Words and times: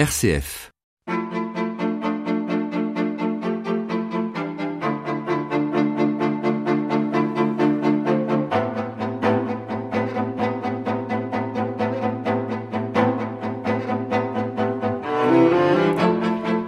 RCF. 0.00 0.72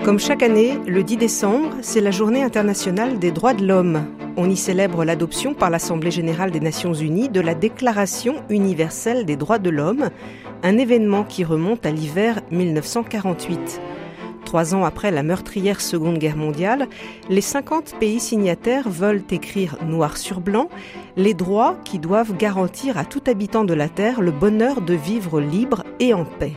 Comme 0.04 0.18
chaque 0.18 0.42
année, 0.42 0.78
le 0.86 1.02
10 1.02 1.16
décembre, 1.16 1.70
c'est 1.80 2.02
la 2.02 2.10
journée 2.10 2.42
internationale 2.42 3.18
des 3.18 3.30
droits 3.30 3.54
de 3.54 3.66
l'homme. 3.66 4.04
On 4.36 4.48
y 4.48 4.56
célèbre 4.56 5.04
l'adoption 5.04 5.52
par 5.52 5.68
l'Assemblée 5.68 6.10
générale 6.10 6.50
des 6.50 6.60
Nations 6.60 6.94
unies 6.94 7.28
de 7.28 7.40
la 7.40 7.54
Déclaration 7.54 8.36
universelle 8.48 9.26
des 9.26 9.36
droits 9.36 9.58
de 9.58 9.68
l'homme, 9.68 10.08
un 10.62 10.78
événement 10.78 11.22
qui 11.22 11.44
remonte 11.44 11.84
à 11.84 11.90
l'hiver 11.90 12.40
1948. 12.50 13.82
Trois 14.46 14.74
ans 14.74 14.84
après 14.84 15.10
la 15.10 15.22
meurtrière 15.22 15.82
Seconde 15.82 16.16
Guerre 16.16 16.38
mondiale, 16.38 16.88
les 17.28 17.42
50 17.42 17.96
pays 18.00 18.20
signataires 18.20 18.88
veulent 18.88 19.22
écrire 19.30 19.76
noir 19.86 20.16
sur 20.16 20.40
blanc 20.40 20.70
les 21.16 21.34
droits 21.34 21.76
qui 21.84 21.98
doivent 21.98 22.34
garantir 22.34 22.96
à 22.96 23.04
tout 23.04 23.22
habitant 23.26 23.64
de 23.64 23.74
la 23.74 23.90
Terre 23.90 24.22
le 24.22 24.30
bonheur 24.30 24.80
de 24.80 24.94
vivre 24.94 25.42
libre 25.42 25.84
et 26.00 26.14
en 26.14 26.24
paix. 26.24 26.54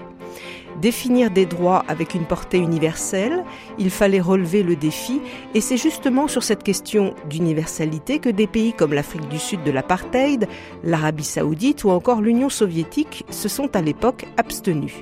Définir 0.81 1.31
des 1.31 1.45
droits 1.45 1.85
avec 1.87 2.15
une 2.15 2.25
portée 2.25 2.57
universelle, 2.57 3.43
il 3.79 3.89
fallait 3.89 4.19
relever 4.19 4.61
le 4.61 4.75
défi, 4.75 5.21
et 5.53 5.61
c'est 5.61 5.77
justement 5.77 6.27
sur 6.27 6.43
cette 6.43 6.63
question 6.63 7.13
d'universalité 7.29 8.19
que 8.19 8.29
des 8.29 8.47
pays 8.47 8.73
comme 8.73 8.93
l'Afrique 8.93 9.27
du 9.29 9.39
Sud 9.39 9.63
de 9.63 9.71
l'apartheid, 9.71 10.47
l'Arabie 10.83 11.23
saoudite 11.23 11.83
ou 11.85 11.91
encore 11.91 12.21
l'Union 12.21 12.49
soviétique 12.49 13.25
se 13.29 13.47
sont 13.47 13.75
à 13.75 13.81
l'époque 13.81 14.25
abstenus. 14.37 14.93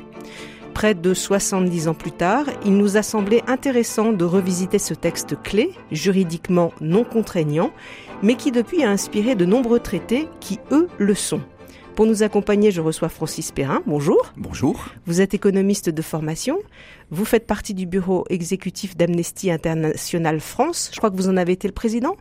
Près 0.73 0.95
de 0.95 1.13
70 1.13 1.87
ans 1.87 1.93
plus 1.93 2.11
tard, 2.11 2.45
il 2.65 2.75
nous 2.75 2.97
a 2.97 3.03
semblé 3.03 3.43
intéressant 3.47 4.11
de 4.11 4.25
revisiter 4.25 4.79
ce 4.79 4.93
texte 4.95 5.39
clé, 5.41 5.71
juridiquement 5.91 6.71
non 6.81 7.03
contraignant, 7.03 7.71
mais 8.23 8.35
qui 8.35 8.51
depuis 8.51 8.83
a 8.83 8.89
inspiré 8.89 9.35
de 9.35 9.45
nombreux 9.45 9.79
traités 9.79 10.27
qui, 10.39 10.59
eux, 10.71 10.87
le 10.97 11.13
sont. 11.13 11.41
Pour 11.95 12.07
nous 12.07 12.23
accompagner, 12.23 12.71
je 12.71 12.81
reçois 12.81 13.07
Francis 13.07 13.51
Perrin. 13.51 13.83
Bonjour. 13.85 14.33
Bonjour. 14.35 14.87
Vous 15.05 15.21
êtes 15.21 15.35
économiste 15.35 15.91
de 15.91 16.01
formation. 16.01 16.57
Vous 17.13 17.25
faites 17.25 17.45
partie 17.45 17.75
du 17.75 17.85
bureau 17.85 18.25
exécutif 18.31 18.97
d'Amnesty 18.97 19.51
International 19.51 20.39
France. 20.39 20.89
Je 20.91 20.97
crois 20.97 21.11
que 21.11 21.15
vous 21.15 21.29
en 21.29 21.37
avez 21.37 21.53
été 21.53 21.67
le 21.67 21.73
président. 21.73 22.17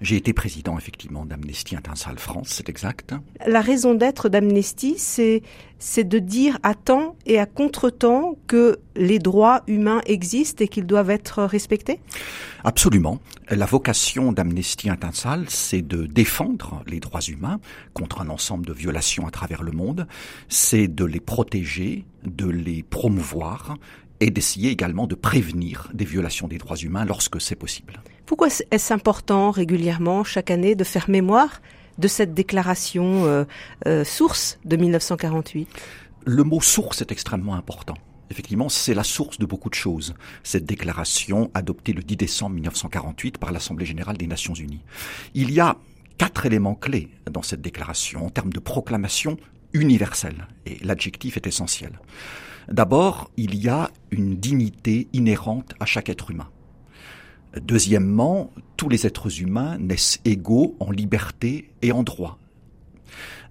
J'ai 0.00 0.16
été 0.16 0.32
président 0.32 0.76
effectivement 0.76 1.24
d'Amnesty 1.24 1.76
International 1.76 2.18
France, 2.18 2.48
c'est 2.50 2.68
exact. 2.68 3.14
La 3.46 3.60
raison 3.60 3.94
d'être 3.94 4.28
d'Amnesty, 4.28 4.96
c'est 4.98 5.42
c'est 5.78 6.04
de 6.04 6.18
dire 6.18 6.58
à 6.64 6.74
temps 6.74 7.16
et 7.24 7.38
à 7.38 7.46
contre-temps 7.46 8.36
que 8.48 8.78
les 8.96 9.20
droits 9.20 9.62
humains 9.68 10.00
existent 10.06 10.64
et 10.64 10.68
qu'ils 10.68 10.86
doivent 10.86 11.10
être 11.10 11.42
respectés 11.44 12.00
Absolument. 12.64 13.20
La 13.48 13.66
vocation 13.66 14.32
d'Amnesty 14.32 14.90
International, 14.90 15.46
c'est 15.48 15.82
de 15.82 16.06
défendre 16.06 16.82
les 16.86 17.00
droits 17.00 17.20
humains 17.20 17.60
contre 17.94 18.20
un 18.20 18.28
ensemble 18.28 18.66
de 18.66 18.72
violations 18.72 19.26
à 19.26 19.30
travers 19.30 19.62
le 19.62 19.72
monde, 19.72 20.06
c'est 20.48 20.86
de 20.86 21.04
les 21.04 21.20
protéger, 21.20 22.04
de 22.24 22.46
les 22.46 22.84
promouvoir 22.84 23.74
et 24.22 24.30
d'essayer 24.30 24.70
également 24.70 25.08
de 25.08 25.16
prévenir 25.16 25.90
des 25.92 26.04
violations 26.04 26.46
des 26.46 26.58
droits 26.58 26.76
humains 26.76 27.04
lorsque 27.04 27.40
c'est 27.40 27.56
possible. 27.56 28.00
Pourquoi 28.24 28.48
est-ce 28.70 28.94
important 28.94 29.50
régulièrement, 29.50 30.22
chaque 30.22 30.52
année, 30.52 30.76
de 30.76 30.84
faire 30.84 31.10
mémoire 31.10 31.60
de 31.98 32.06
cette 32.06 32.32
déclaration 32.32 33.24
euh, 33.26 33.44
euh, 33.86 34.04
source 34.04 34.60
de 34.64 34.76
1948 34.76 35.68
Le 36.24 36.44
mot 36.44 36.60
source 36.60 37.00
est 37.02 37.10
extrêmement 37.10 37.54
important. 37.54 37.96
Effectivement, 38.30 38.68
c'est 38.68 38.94
la 38.94 39.02
source 39.02 39.38
de 39.38 39.44
beaucoup 39.44 39.68
de 39.68 39.74
choses, 39.74 40.14
cette 40.44 40.64
déclaration 40.64 41.50
adoptée 41.52 41.92
le 41.92 42.02
10 42.02 42.16
décembre 42.16 42.54
1948 42.54 43.38
par 43.38 43.50
l'Assemblée 43.50 43.86
générale 43.86 44.16
des 44.16 44.28
Nations 44.28 44.54
unies. 44.54 44.84
Il 45.34 45.50
y 45.50 45.58
a 45.58 45.76
quatre 46.16 46.46
éléments 46.46 46.76
clés 46.76 47.10
dans 47.28 47.42
cette 47.42 47.60
déclaration 47.60 48.24
en 48.24 48.30
termes 48.30 48.52
de 48.52 48.60
proclamation 48.60 49.36
universelle, 49.72 50.46
et 50.64 50.78
l'adjectif 50.82 51.36
est 51.36 51.48
essentiel. 51.48 51.98
D'abord, 52.68 53.30
il 53.36 53.54
y 53.54 53.68
a 53.68 53.90
une 54.10 54.36
dignité 54.36 55.08
inhérente 55.12 55.74
à 55.80 55.86
chaque 55.86 56.08
être 56.08 56.30
humain. 56.30 56.48
Deuxièmement, 57.60 58.50
tous 58.76 58.88
les 58.88 59.06
êtres 59.06 59.40
humains 59.40 59.76
naissent 59.78 60.20
égaux 60.24 60.76
en 60.80 60.90
liberté 60.90 61.70
et 61.82 61.92
en 61.92 62.02
droit. 62.02 62.38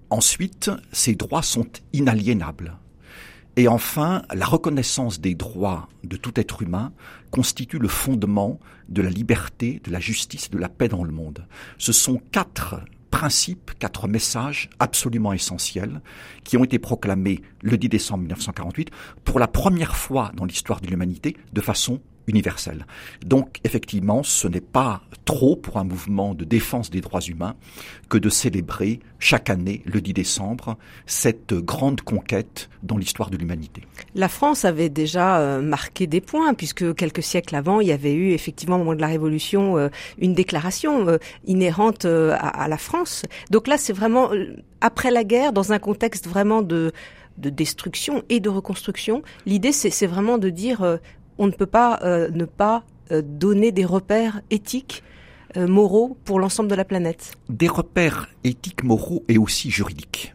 Ensuite, 0.09 0.72
ces 0.91 1.16
droits 1.16 1.44
sont 1.44 1.67
inaliénables. 1.94 2.77
Et 3.57 3.67
enfin, 3.67 4.23
la 4.33 4.45
reconnaissance 4.45 5.19
des 5.19 5.35
droits 5.35 5.89
de 6.03 6.16
tout 6.16 6.39
être 6.39 6.61
humain 6.61 6.93
constitue 7.31 7.79
le 7.79 7.89
fondement 7.89 8.59
de 8.89 9.01
la 9.01 9.09
liberté, 9.09 9.81
de 9.83 9.91
la 9.91 9.99
justice, 9.99 10.49
de 10.49 10.57
la 10.57 10.69
paix 10.69 10.88
dans 10.88 11.03
le 11.03 11.11
monde. 11.11 11.45
Ce 11.78 11.91
sont 11.91 12.22
quatre 12.31 12.81
principes, 13.11 13.72
quatre 13.77 14.07
messages 14.07 14.69
absolument 14.79 15.33
essentiels 15.33 16.01
qui 16.44 16.57
ont 16.57 16.63
été 16.63 16.79
proclamés 16.79 17.41
le 17.61 17.77
10 17.77 17.89
décembre 17.89 18.22
1948 18.22 18.89
pour 19.23 19.38
la 19.38 19.47
première 19.47 19.95
fois 19.95 20.31
dans 20.35 20.45
l'histoire 20.45 20.81
de 20.81 20.88
l'humanité 20.88 21.38
de 21.53 21.61
façon 21.61 22.01
universelle. 22.31 22.86
Donc 23.24 23.59
effectivement, 23.64 24.24
ce 24.24 24.47
n'est 24.47 24.62
pas 24.62 25.02
trop 25.25 25.56
pour 25.56 25.78
un 25.78 25.84
mouvement 25.84 26.34
de 26.34 26.46
défense 26.46 26.90
des 26.90 27.02
droits 27.02 27.22
humains 27.22 27.56
que 28.09 28.18
de 28.18 28.30
célébrer 28.30 29.00
chaque 29.19 29.50
année, 29.50 29.84
le 29.86 30.02
10 30.02 30.14
décembre, 30.14 30.78
cette 31.06 31.53
grande 31.53 32.02
conquête 32.02 32.70
dans 32.81 32.97
l'histoire 32.97 33.30
de 33.30 33.38
l'humanité. 33.38 33.84
La 34.16 34.28
France 34.28 34.66
avait 34.66 34.90
déjà 34.90 35.40
euh, 35.40 35.62
marqué 35.62 36.08
des 36.08 36.22
points, 36.22 36.53
puisque 36.53 36.96
quelques 36.96 37.24
siècles 37.24 37.56
avant, 37.56 37.80
il 37.80 37.88
y 37.88 37.91
avait 37.91 38.14
eu 38.14 38.31
effectivement 38.31 38.78
au 38.78 38.80
moment 38.80 38.96
de 38.96 39.02
la 39.02 39.08
Révolution 39.08 39.78
euh, 39.78 39.90
une 40.18 40.34
déclaration 40.34 41.08
euh, 41.08 41.18
inhérente 41.46 42.06
à, 42.06 42.68
la 42.68 42.78
France. 42.78 43.24
Donc 43.52 43.68
là, 43.68 43.78
c'est 43.78 43.94
vraiment 43.94 44.31
après 44.81 45.12
la 45.12 45.24
guerre, 45.24 45.53
dans 45.53 45.72
un 45.72 45.80
contexte 45.80 46.28
vraiment 46.28 46.62
de 46.62 46.91
destruction 47.38 48.24
et 48.30 48.40
de 48.40 48.50
reconstruction. 48.50 49.22
L'idée, 49.46 49.72
c'est 49.72 50.08
vraiment 50.08 50.38
de 50.38 50.50
dire 50.50 51.00
on 51.38 51.47
ne 51.47 51.52
peut 51.52 51.66
pas 51.66 52.00
euh, 52.03 52.30
ne 52.31 52.46
pas 52.46 52.84
euh, 53.12 53.22
donner 53.24 53.72
des 53.72 53.86
repères 53.86 54.42
éthiques 54.50 55.03
euh, 55.58 55.68
moraux 55.68 56.18
pour 56.24 56.40
l'ensemble 56.40 56.69
de 56.69 56.75
la 56.75 56.86
planète. 56.86 57.34
Des 57.50 57.68
repères 57.68 58.30
éthiques, 58.44 58.84
moraux 58.84 59.24
et 59.28 59.38
aussi 59.38 59.70
juridiques. 59.70 60.34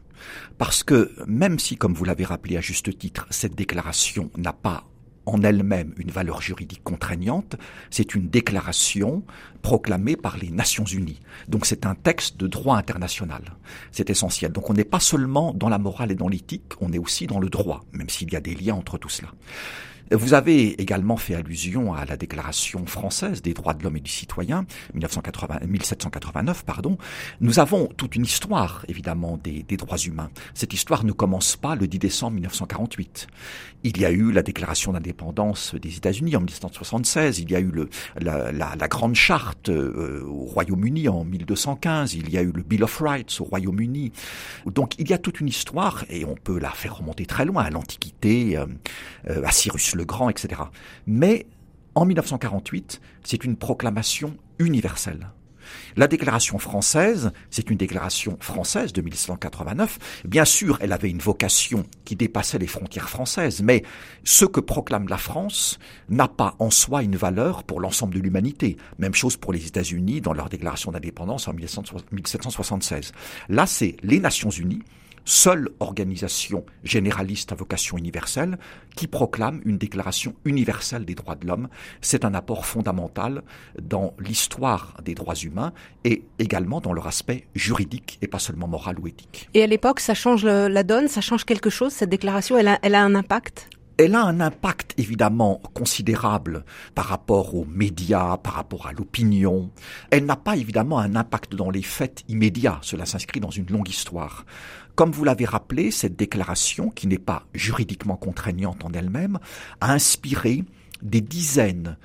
Parce 0.59 0.83
que 0.83 1.12
même 1.27 1.59
si, 1.59 1.77
comme 1.77 1.95
vous 1.95 2.05
l'avez 2.05 2.25
rappelé 2.25 2.56
à 2.56 2.61
juste 2.61 2.99
titre, 2.99 3.27
cette 3.31 3.55
déclaration 3.55 4.31
n'a 4.37 4.53
pas 4.53 4.85
en 5.27 5.43
elle-même 5.43 5.93
une 5.97 6.11
valeur 6.11 6.41
juridique 6.41 6.83
contraignante, 6.85 7.56
c'est 7.91 8.15
une 8.15 8.29
déclaration 8.29 9.25
proclamée 9.61 10.17
par 10.17 10.37
les 10.39 10.51
Nations 10.51 10.85
Unies. 10.85 11.21
Donc 11.49 11.67
c'est 11.67 11.85
un 11.85 11.95
texte 11.95 12.37
de 12.37 12.47
droit 12.47 12.77
international. 12.77 13.43
C'est 13.91 14.09
essentiel. 14.09 14.53
Donc 14.53 14.71
on 14.71 14.75
n'est 14.75 14.85
pas 14.85 15.01
seulement 15.01 15.53
dans 15.53 15.69
la 15.69 15.79
morale 15.79 16.12
et 16.12 16.15
dans 16.15 16.29
l'éthique, 16.29 16.73
on 16.81 16.93
est 16.93 16.99
aussi 16.99 17.27
dans 17.27 17.41
le 17.41 17.49
droit, 17.49 17.85
même 17.93 18.09
s'il 18.09 18.33
y 18.33 18.37
a 18.37 18.41
des 18.41 18.55
liens 18.55 18.75
entre 18.75 18.99
tout 18.99 19.09
cela. 19.09 19.29
Vous 20.12 20.34
avez 20.34 20.81
également 20.81 21.17
fait 21.17 21.34
allusion 21.34 21.93
à 21.93 22.05
la 22.05 22.17
Déclaration 22.17 22.87
française 22.87 23.43
des 23.43 23.55
droits 23.55 23.75
de 23.75 23.83
l'homme 23.83 23.97
et 23.97 24.00
du 24.00 24.11
citoyen, 24.11 24.65
1789, 24.94 26.65
pardon. 26.65 26.97
Nous 27.41 27.59
avons 27.59 27.87
toute 27.87 28.15
une 28.15 28.25
histoire, 28.25 28.84
évidemment, 28.89 29.37
des, 29.43 29.65
droits 29.77 29.99
humains. 29.99 30.31
Cette 30.55 30.72
histoire 30.72 31.05
ne 31.05 31.12
commence 31.12 31.56
pas 31.56 31.75
le 31.75 31.89
10 31.89 31.99
décembre 31.99 32.34
1948. 32.34 33.27
Il 33.83 33.99
y 33.99 34.05
a 34.05 34.11
eu 34.11 34.31
la 34.31 34.43
Déclaration 34.43 34.93
d'indépendance 34.93 35.75
des 35.75 35.97
États-Unis 35.97 36.37
en 36.37 36.41
1976. 36.41 37.41
Il 37.41 37.50
y 37.50 37.56
a 37.56 37.61
eu 37.61 37.71
le, 37.71 37.88
la, 38.21 38.53
la, 38.53 38.75
la, 38.77 38.88
Grande 38.88 39.15
Charte 39.15 39.69
euh, 39.69 40.23
au 40.25 40.44
Royaume-Uni 40.44 41.09
en 41.09 41.25
1215. 41.25 42.15
Il 42.15 42.31
y 42.31 42.38
a 42.38 42.43
eu 42.43 42.53
le 42.53 42.62
Bill 42.62 42.84
of 42.84 42.99
Rights 43.00 43.41
au 43.41 43.44
Royaume-Uni. 43.44 44.12
Donc 44.67 44.94
il 44.99 45.09
y 45.11 45.12
a 45.12 45.19
toute 45.19 45.41
une 45.41 45.49
histoire 45.49 46.05
et 46.09 46.25
on 46.25 46.34
peut 46.34 46.59
la 46.59 46.71
faire 46.71 46.97
remonter 46.97 47.27
très 47.27 47.44
loin 47.44 47.65
à 47.65 47.71
l'Antiquité, 47.71 48.56
euh, 48.56 48.67
euh 49.28 49.43
à 49.44 49.50
Cyrus 49.50 49.95
le 49.96 50.04
Grand, 50.04 50.31
etc. 50.31 50.62
Mais 51.06 51.46
en 51.94 52.04
1948, 52.04 53.00
c'est 53.25 53.44
une 53.44 53.56
proclamation 53.56 54.37
universelle. 54.58 55.31
La 55.96 56.08
déclaration 56.08 56.58
française, 56.58 57.32
c'est 57.50 57.70
une 57.70 57.76
déclaration 57.76 58.37
française 58.40 58.93
de 58.93 59.00
1789. 59.00 60.22
Bien 60.25 60.44
sûr, 60.44 60.78
elle 60.81 60.93
avait 60.93 61.10
une 61.10 61.19
vocation 61.19 61.84
qui 62.04 62.16
dépassait 62.16 62.58
les 62.58 62.66
frontières 62.66 63.08
françaises, 63.08 63.62
mais 63.62 63.82
ce 64.25 64.44
que 64.44 64.60
proclame 64.60 65.08
la 65.08 65.16
France 65.16 65.78
n'a 66.08 66.28
pas 66.28 66.54
en 66.58 66.70
soi 66.70 67.02
une 67.02 67.16
valeur 67.16 67.64
pour 67.64 67.81
l'ensemble 67.81 68.14
de 68.14 68.20
l'humanité. 68.20 68.76
Même 68.98 69.14
chose 69.14 69.37
pour 69.37 69.52
les 69.52 69.66
États-Unis 69.66 70.20
dans 70.20 70.32
leur 70.32 70.48
déclaration 70.48 70.93
d'indépendance 70.93 71.48
en 71.48 71.52
1776. 71.52 73.12
Là, 73.48 73.66
c'est 73.66 73.96
les 74.02 74.20
Nations 74.20 74.50
Unies 74.50 74.82
seule 75.26 75.69
organisation 75.81 76.64
généraliste 76.84 77.52
à 77.52 77.55
vocation 77.55 77.99
universelle 77.99 78.58
qui 78.94 79.08
proclame 79.08 79.61
une 79.67 79.76
déclaration 79.76 80.34
universelle 80.46 81.05
des 81.05 81.14
droits 81.14 81.34
de 81.34 81.46
l'homme. 81.46 81.69
C'est 82.00 82.25
un 82.25 82.32
apport 82.32 82.64
fondamental 82.64 83.43
dans 83.82 84.14
l'histoire 84.19 84.96
des 85.05 85.14
droits 85.14 85.34
humains 85.34 85.75
et 86.05 86.25
également 86.38 86.81
dans 86.81 86.94
leur 86.94 87.06
aspect 87.06 87.49
juridique 87.55 88.19
et 88.23 88.28
pas 88.28 88.38
seulement 88.38 88.69
moral 88.69 88.99
ou 88.99 89.08
éthique. 89.08 89.50
Et 89.52 89.62
à 89.62 89.67
l'époque, 89.67 90.00
ça 90.00 90.14
change 90.14 90.46
la 90.46 90.82
donne, 90.82 91.08
ça 91.08 91.20
change 91.20 91.44
quelque 91.44 91.69
chose, 91.69 91.93
cette 91.93 92.11
déclaration, 92.11 92.56
elle 92.56 92.69
a, 92.69 92.79
elle 92.82 92.94
a 92.94 93.02
un 93.02 93.14
impact? 93.14 93.69
Elle 93.99 94.14
a 94.14 94.22
un 94.22 94.40
impact 94.40 94.93
évidemment 94.99 95.62
considérable 95.72 96.67
par 96.94 97.06
rapport 97.06 97.55
aux 97.55 97.64
médias, 97.64 98.37
par 98.37 98.52
rapport 98.52 98.87
à 98.87 98.93
l'opinion. 98.93 99.70
Elle 100.11 100.26
n'a 100.26 100.37
pas 100.37 100.56
évidemment 100.56 100.99
un 100.99 101.17
impact 101.17 101.55
dans 101.55 101.70
les 101.70 101.81
faits 101.81 102.22
immédiats. 102.29 102.79
Cela 102.82 103.06
s'inscrit 103.06 103.40
dans 103.40 103.50
une 103.50 103.67
longue 103.70 103.88
histoire. 103.88 104.44
Comme 104.96 105.12
vous 105.12 105.25
l'avez 105.25 105.44
rappelé, 105.44 105.90
cette 105.90 106.16
déclaration, 106.16 106.88
qui 106.88 107.06
n'est 107.06 107.19
pas 107.19 107.46
juridiquement 107.52 108.16
contraignante 108.16 108.82
en 108.82 108.93
elle-même, 108.93 109.38
a 109.82 109.93
inspiré 109.93 110.64
des 111.02 111.20
dizaines 111.20 111.98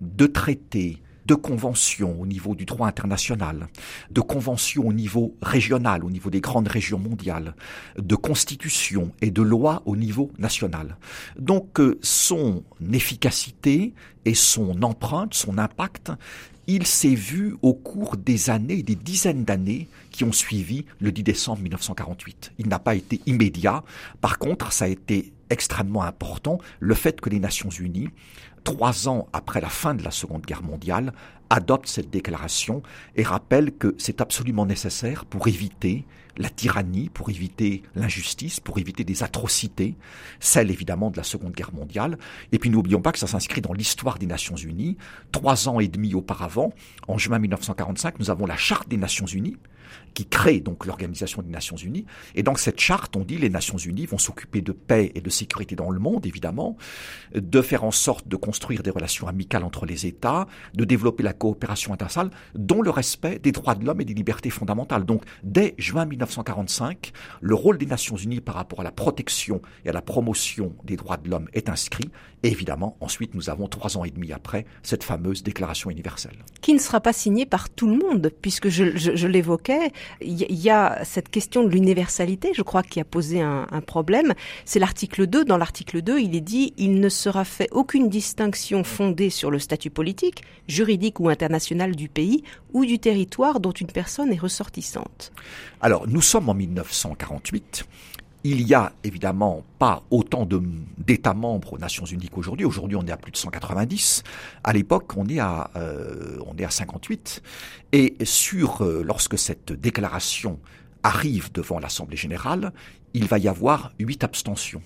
de 0.00 0.26
traités, 0.26 1.02
de 1.30 1.36
conventions 1.36 2.20
au 2.20 2.26
niveau 2.26 2.56
du 2.56 2.64
droit 2.64 2.88
international, 2.88 3.68
de 4.10 4.20
conventions 4.20 4.88
au 4.88 4.92
niveau 4.92 5.36
régional, 5.40 6.04
au 6.04 6.10
niveau 6.10 6.28
des 6.28 6.40
grandes 6.40 6.66
régions 6.66 6.98
mondiales, 6.98 7.54
de 7.96 8.16
constitutions 8.16 9.12
et 9.22 9.30
de 9.30 9.40
lois 9.40 9.80
au 9.86 9.94
niveau 9.94 10.32
national. 10.40 10.96
Donc 11.38 11.78
euh, 11.78 12.00
son 12.02 12.64
efficacité 12.92 13.94
et 14.24 14.34
son 14.34 14.82
empreinte, 14.82 15.34
son 15.34 15.56
impact, 15.56 16.10
il 16.66 16.84
s'est 16.84 17.14
vu 17.14 17.54
au 17.62 17.74
cours 17.74 18.16
des 18.16 18.50
années, 18.50 18.82
des 18.82 18.96
dizaines 18.96 19.44
d'années 19.44 19.86
qui 20.10 20.24
ont 20.24 20.32
suivi 20.32 20.84
le 20.98 21.12
10 21.12 21.22
décembre 21.22 21.62
1948. 21.62 22.54
Il 22.58 22.66
n'a 22.66 22.80
pas 22.80 22.96
été 22.96 23.20
immédiat. 23.26 23.84
Par 24.20 24.40
contre, 24.40 24.72
ça 24.72 24.86
a 24.86 24.88
été 24.88 25.32
extrêmement 25.50 26.02
important 26.02 26.58
le 26.78 26.94
fait 26.94 27.20
que 27.20 27.28
les 27.28 27.40
Nations 27.40 27.70
Unies 27.70 28.08
trois 28.64 29.08
ans 29.08 29.28
après 29.32 29.60
la 29.60 29.68
fin 29.68 29.94
de 29.94 30.02
la 30.02 30.10
Seconde 30.10 30.42
Guerre 30.42 30.62
mondiale, 30.62 31.12
adopte 31.48 31.88
cette 31.88 32.10
déclaration 32.10 32.82
et 33.16 33.22
rappelle 33.22 33.72
que 33.72 33.94
c'est 33.98 34.20
absolument 34.20 34.66
nécessaire 34.66 35.24
pour 35.24 35.48
éviter 35.48 36.06
la 36.40 36.48
tyrannie, 36.48 37.10
pour 37.10 37.28
éviter 37.28 37.82
l'injustice, 37.94 38.60
pour 38.60 38.78
éviter 38.78 39.04
des 39.04 39.22
atrocités, 39.22 39.94
celles 40.40 40.70
évidemment 40.70 41.10
de 41.10 41.18
la 41.18 41.22
Seconde 41.22 41.52
Guerre 41.52 41.72
mondiale. 41.72 42.18
Et 42.50 42.58
puis 42.58 42.70
n'oublions 42.70 43.02
pas 43.02 43.12
que 43.12 43.18
ça 43.18 43.26
s'inscrit 43.26 43.60
dans 43.60 43.74
l'histoire 43.74 44.18
des 44.18 44.26
Nations 44.26 44.56
Unies. 44.56 44.96
Trois 45.32 45.68
ans 45.68 45.80
et 45.80 45.88
demi 45.88 46.14
auparavant, 46.14 46.72
en 47.08 47.18
juin 47.18 47.38
1945, 47.38 48.18
nous 48.18 48.30
avons 48.30 48.46
la 48.46 48.56
Charte 48.56 48.88
des 48.88 48.96
Nations 48.96 49.26
Unies, 49.26 49.56
qui 50.14 50.26
crée 50.26 50.60
donc 50.60 50.86
l'Organisation 50.86 51.42
des 51.42 51.50
Nations 51.50 51.76
Unies. 51.76 52.06
Et 52.34 52.42
dans 52.42 52.54
cette 52.54 52.80
charte, 52.80 53.16
on 53.16 53.24
dit 53.24 53.36
les 53.36 53.50
Nations 53.50 53.76
Unies 53.76 54.06
vont 54.06 54.18
s'occuper 54.18 54.60
de 54.60 54.72
paix 54.72 55.12
et 55.14 55.20
de 55.20 55.30
sécurité 55.30 55.76
dans 55.76 55.90
le 55.90 55.98
monde, 55.98 56.26
évidemment, 56.26 56.76
de 57.34 57.62
faire 57.62 57.84
en 57.84 57.90
sorte 57.90 58.26
de 58.28 58.36
construire 58.36 58.82
des 58.82 58.90
relations 58.90 59.28
amicales 59.28 59.64
entre 59.64 59.86
les 59.86 60.06
États, 60.06 60.46
de 60.74 60.84
développer 60.84 61.22
la 61.22 61.32
coopération 61.32 61.92
internationale, 61.92 62.30
dont 62.54 62.82
le 62.82 62.90
respect 62.90 63.38
des 63.38 63.52
droits 63.52 63.74
de 63.74 63.84
l'homme 63.84 64.00
et 64.00 64.04
des 64.04 64.14
libertés 64.14 64.50
fondamentales. 64.50 65.04
Donc, 65.04 65.22
dès 65.42 65.74
juin 65.78 66.04
1945, 66.04 66.29
le 67.40 67.54
rôle 67.54 67.78
des 67.78 67.86
Nations 67.86 68.16
Unies 68.16 68.40
par 68.40 68.54
rapport 68.54 68.80
à 68.80 68.84
la 68.84 68.92
protection 68.92 69.60
et 69.84 69.88
à 69.88 69.92
la 69.92 70.02
promotion 70.02 70.72
des 70.84 70.96
droits 70.96 71.16
de 71.16 71.28
l'homme 71.28 71.48
est 71.52 71.68
inscrit. 71.68 72.10
Et 72.42 72.48
évidemment, 72.48 72.96
ensuite, 73.00 73.34
nous 73.34 73.50
avons 73.50 73.68
trois 73.68 73.98
ans 73.98 74.04
et 74.04 74.10
demi 74.10 74.32
après 74.32 74.64
cette 74.82 75.04
fameuse 75.04 75.42
Déclaration 75.42 75.90
universelle. 75.90 76.36
Qui 76.62 76.72
ne 76.72 76.78
sera 76.78 77.00
pas 77.00 77.12
signée 77.12 77.44
par 77.44 77.68
tout 77.68 77.86
le 77.86 77.96
monde, 77.96 78.30
puisque 78.40 78.68
je, 78.68 78.96
je 78.96 79.26
l'évoquais, 79.26 79.92
il 80.20 80.52
y 80.52 80.70
a 80.70 81.04
cette 81.04 81.28
question 81.28 81.64
de 81.64 81.68
l'universalité, 81.68 82.52
je 82.54 82.62
crois, 82.62 82.82
qui 82.82 83.00
a 83.00 83.04
posé 83.04 83.40
un, 83.40 83.66
problème. 83.86 84.34
C'est 84.64 84.78
l'article 84.78 85.26
2. 85.26 85.44
Dans 85.44 85.56
l'article 85.56 86.02
2, 86.02 86.20
il 86.20 86.36
est 86.36 86.40
dit 86.40 86.74
il 86.76 87.00
ne 87.00 87.08
sera 87.08 87.44
fait 87.44 87.68
aucune 87.72 88.08
distinction 88.08 88.84
fondée 88.84 89.30
sur 89.30 89.50
le 89.50 89.58
statut 89.58 89.90
politique, 89.90 90.42
juridique 90.68 91.18
ou 91.18 91.28
international 91.28 91.96
du 91.96 92.08
pays 92.08 92.44
ou 92.72 92.84
du 92.84 92.98
territoire 92.98 93.60
dont 93.60 93.72
une 93.72 93.88
personne 93.88 94.32
est 94.32 94.38
ressortissante. 94.38 95.32
Alors, 95.80 96.06
nous 96.06 96.19
sommes 96.20 96.48
en 96.48 96.54
1948. 96.54 97.84
Il 98.42 98.66
y 98.66 98.72
a 98.72 98.92
évidemment 99.04 99.64
pas 99.78 100.02
autant 100.10 100.48
d'États 100.96 101.34
membres 101.34 101.74
aux 101.74 101.78
Nations 101.78 102.06
Unies 102.06 102.30
qu'aujourd'hui. 102.30 102.64
Aujourd'hui, 102.64 102.96
on 102.96 103.06
est 103.06 103.10
à 103.10 103.18
plus 103.18 103.32
de 103.32 103.36
190. 103.36 104.22
À 104.64 104.72
l'époque, 104.72 105.12
on 105.16 105.26
est 105.28 105.40
à 105.40 105.70
euh, 105.76 106.38
on 106.46 106.56
est 106.56 106.64
à 106.64 106.70
58. 106.70 107.42
Et 107.92 108.16
sur 108.24 108.82
euh, 108.82 109.02
lorsque 109.04 109.38
cette 109.38 109.72
déclaration 109.72 110.58
arrive 111.02 111.52
devant 111.52 111.78
l'Assemblée 111.78 112.16
générale, 112.16 112.72
il 113.12 113.26
va 113.26 113.38
y 113.38 113.48
avoir 113.48 113.92
huit 113.98 114.24
abstentions. 114.24 114.82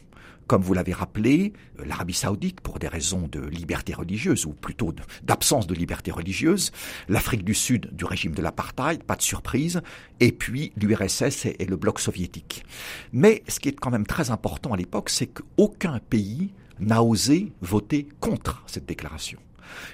Comme 0.47 0.63
vous 0.63 0.75
l'avez 0.75 0.93
rappelé, 0.93 1.53
euh, 1.81 1.85
l'Arabie 1.87 2.15
saoudite, 2.15 2.61
pour 2.61 2.79
des 2.79 2.89
raisons 2.89 3.29
de 3.31 3.41
liberté 3.41 3.95
religieuse, 3.95 4.45
ou 4.47 4.53
plutôt 4.53 4.95
d'absence 5.23 5.67
de 5.67 5.75
liberté 5.75 6.11
religieuse, 6.11 6.71
l'Afrique 7.09 7.45
du 7.45 7.55
Sud 7.55 7.91
du 7.93 8.05
régime 8.05 8.35
de 8.35 8.43
l'apartheid, 8.43 9.03
pas 9.03 9.17
de 9.17 9.23
surprise, 9.23 9.81
et 10.21 10.33
puis 10.33 10.73
l'URSS 10.77 11.47
et, 11.47 11.65
le 11.65 11.77
bloc 11.77 11.99
soviétique. 11.99 12.65
Mais 13.13 13.43
ce 13.49 13.59
qui 13.59 13.71
est 13.71 13.79
quand 13.79 13.91
même 13.91 14.07
très 14.07 14.31
important 14.31 14.75
à 14.75 14.77
l'époque, 14.77 15.09
c'est 15.09 15.29
qu'aucun 15.29 15.99
pays 15.99 16.53
n'a 16.79 17.03
osé 17.03 17.53
voter 17.63 18.09
contre 18.21 18.63
cette 18.67 18.87
déclaration. 18.87 19.39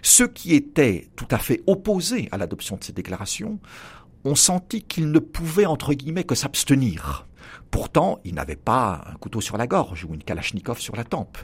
Ceux 0.03 0.27
qui 0.27 0.55
étaient 0.55 1.09
tout 1.15 1.29
à 1.31 1.39
fait 1.39 1.63
opposés 1.67 2.29
à 2.33 2.39
l'adoption 2.39 2.77
de 2.77 2.85
cette 2.85 2.97
déclaration 2.97 3.61
ont 4.25 4.35
senti 4.35 4.83
qu'ils 4.83 5.11
ne 5.11 5.19
pouvaient, 5.19 5.67
entre 5.67 5.95
guillemets, 5.95 6.25
que 6.25 6.35
s'abstenir. 6.35 7.27
Pourtant, 7.71 8.19
ils 8.25 8.35
n'avaient 8.35 8.57
pas 8.57 9.03
un 9.07 9.15
couteau 9.15 9.41
sur 9.41 9.57
la 9.57 9.67
gorge 9.67 10.05
ou 10.05 10.15
une 10.15 10.23
kalachnikov 10.23 10.79
sur 10.79 10.97
la 10.97 11.05
tempe. 11.05 11.39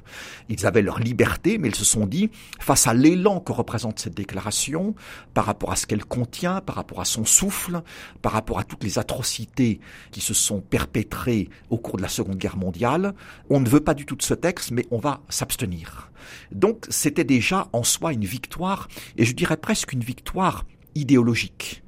Ils 0.48 0.66
avaient 0.66 0.82
leur 0.82 0.98
liberté, 0.98 1.58
mais 1.58 1.68
ils 1.68 1.74
se 1.74 1.84
sont 1.84 2.06
dit, 2.06 2.30
face 2.58 2.86
à 2.86 2.94
l'élan 2.94 3.40
que 3.40 3.52
représente 3.52 3.98
cette 3.98 4.14
déclaration, 4.14 4.94
par 5.34 5.46
rapport 5.46 5.72
à 5.72 5.76
ce 5.76 5.86
qu'elle 5.86 6.04
contient, 6.04 6.60
par 6.60 6.76
rapport 6.76 7.00
à 7.00 7.04
son 7.04 7.24
souffle, 7.24 7.82
par 8.22 8.32
rapport 8.32 8.58
à 8.58 8.64
toutes 8.64 8.84
les 8.84 8.98
atrocités 8.98 9.80
qui 10.10 10.20
se 10.20 10.34
sont 10.34 10.60
perpétrées 10.60 11.48
au 11.70 11.78
cours 11.78 11.96
de 11.96 12.02
la 12.02 12.08
Seconde 12.08 12.38
Guerre 12.38 12.56
mondiale, 12.56 13.14
on 13.50 13.60
ne 13.60 13.68
veut 13.68 13.80
pas 13.80 13.94
du 13.94 14.06
tout 14.06 14.16
de 14.16 14.22
ce 14.22 14.34
texte, 14.34 14.70
mais 14.70 14.86
on 14.90 14.98
va 14.98 15.20
s'abstenir. 15.28 16.10
Donc 16.52 16.86
c'était 16.88 17.24
déjà 17.24 17.68
en 17.72 17.84
soi 17.84 18.12
une 18.12 18.24
victoire, 18.24 18.88
et 19.16 19.24
je 19.24 19.34
dirais 19.34 19.56
presque 19.56 19.92
une 19.92 20.02
victoire 20.02 20.64
idéologique 20.94 21.82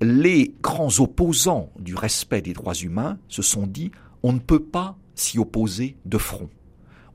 les 0.00 0.54
grands 0.62 1.00
opposants 1.00 1.72
du 1.78 1.94
respect 1.94 2.42
des 2.42 2.52
droits 2.52 2.74
humains 2.74 3.18
se 3.28 3.42
sont 3.42 3.66
dit 3.66 3.90
on 4.22 4.32
ne 4.32 4.38
peut 4.38 4.62
pas 4.62 4.96
s'y 5.14 5.38
opposer 5.38 5.96
de 6.04 6.18
front. 6.18 6.50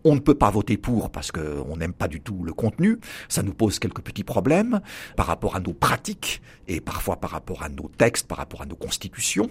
On 0.05 0.15
ne 0.15 0.19
peut 0.19 0.35
pas 0.35 0.51
voter 0.51 0.75
pour 0.75 1.11
parce 1.11 1.31
qu'on 1.31 1.77
n'aime 1.77 1.93
pas 1.93 2.09
du 2.09 2.19
tout 2.19 2.43
le 2.43 2.53
contenu. 2.53 2.99
Ça 3.29 3.41
nous 3.41 3.53
pose 3.53 3.79
quelques 3.79 4.01
petits 4.01 4.25
problèmes 4.25 4.81
par 5.15 5.27
rapport 5.27 5.55
à 5.55 5.61
nos 5.61 5.73
pratiques 5.73 6.41
et 6.67 6.81
parfois 6.81 7.17
par 7.21 7.31
rapport 7.31 7.63
à 7.63 7.69
nos 7.69 7.89
textes, 7.97 8.27
par 8.27 8.37
rapport 8.37 8.61
à 8.61 8.65
nos 8.65 8.75
constitutions 8.75 9.49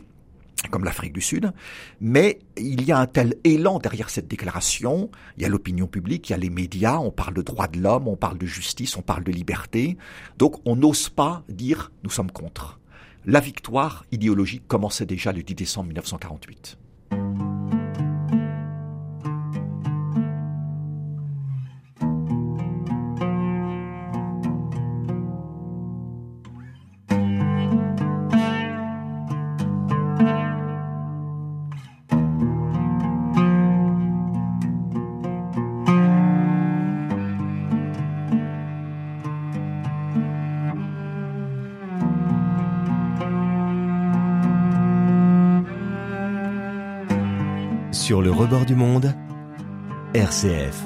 comme 0.70 0.84
l'Afrique 0.84 1.12
du 1.12 1.20
Sud, 1.20 1.52
mais 2.00 2.38
il 2.56 2.84
y 2.84 2.92
a 2.92 2.98
un 2.98 3.06
tel 3.06 3.34
élan 3.42 3.80
derrière 3.80 4.10
cette 4.10 4.28
déclaration, 4.28 5.10
il 5.36 5.42
y 5.42 5.46
a 5.46 5.48
l'opinion 5.48 5.88
publique, 5.88 6.28
il 6.28 6.32
y 6.32 6.34
a 6.34 6.38
les 6.38 6.50
médias, 6.50 6.98
on 6.98 7.10
parle 7.10 7.34
de 7.34 7.42
droits 7.42 7.66
de 7.66 7.80
l'homme, 7.80 8.06
on 8.06 8.16
parle 8.16 8.38
de 8.38 8.46
justice, 8.46 8.96
on 8.96 9.02
parle 9.02 9.24
de 9.24 9.32
liberté, 9.32 9.96
donc 10.38 10.60
on 10.64 10.76
n'ose 10.76 11.08
pas 11.08 11.42
dire 11.48 11.90
nous 12.04 12.10
sommes 12.10 12.30
contre 12.30 12.78
la 13.24 13.40
victoire 13.40 14.04
idéologique 14.10 14.66
commençait 14.66 15.06
déjà 15.06 15.32
le 15.32 15.42
10 15.42 15.54
décembre 15.54 15.86
1948. 15.88 16.78
Rebord 48.42 48.66
du 48.66 48.74
monde, 48.74 49.14
RCF. 50.14 50.82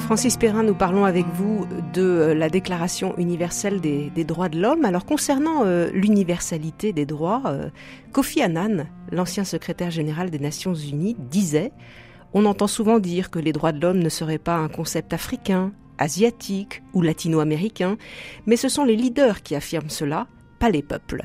Francis 0.00 0.36
Perrin, 0.36 0.64
nous 0.64 0.74
parlons 0.74 1.04
avec 1.04 1.24
vous 1.34 1.66
de 1.92 2.02
euh, 2.02 2.34
la 2.34 2.50
Déclaration 2.50 3.16
universelle 3.16 3.80
des, 3.80 4.10
droits 4.24 4.48
de 4.48 4.60
l'homme. 4.60 4.84
Alors 4.84 5.06
concernant 5.06 5.62
euh, 5.64 5.88
l'universalité 5.92 6.92
des 6.92 7.06
droits, 7.06 7.42
euh, 7.46 7.70
Kofi 8.10 8.42
Annan, 8.42 8.86
l'ancien 9.12 9.44
secrétaire 9.44 9.92
général 9.92 10.30
des 10.30 10.40
Nations 10.40 10.74
Unies, 10.74 11.14
disait 11.30 11.70
On 12.34 12.44
entend 12.44 12.66
souvent 12.66 12.98
dire 12.98 13.30
que 13.30 13.38
les 13.38 13.52
droits 13.52 13.70
de 13.70 13.80
l'homme 13.80 14.00
ne 14.00 14.08
seraient 14.08 14.38
pas 14.38 14.56
un 14.56 14.68
concept 14.68 15.12
africain, 15.12 15.70
asiatique 15.98 16.82
ou 16.92 17.02
latino-américain, 17.02 17.98
mais 18.46 18.56
ce 18.56 18.68
sont 18.68 18.84
les 18.84 18.96
leaders 18.96 19.44
qui 19.44 19.54
affirment 19.54 19.90
cela, 19.90 20.26
les 20.70 20.82
peuples. 20.82 21.24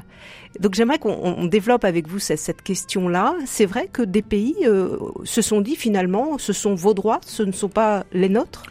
Donc 0.59 0.75
j'aimerais 0.75 0.99
qu'on 0.99 1.45
développe 1.45 1.85
avec 1.85 2.07
vous 2.07 2.19
cette, 2.19 2.61
question-là. 2.61 3.35
C'est 3.45 3.65
vrai 3.65 3.87
que 3.91 4.01
des 4.01 4.21
pays 4.21 4.55
euh, 4.65 4.97
se 5.23 5.41
sont 5.41 5.61
dit 5.61 5.75
finalement, 5.75 6.37
ce 6.37 6.53
sont 6.53 6.75
vos 6.75 6.93
droits, 6.93 7.21
ce 7.25 7.43
ne 7.43 7.51
sont 7.51 7.69
pas 7.69 8.05
les 8.11 8.29
nôtres? 8.29 8.63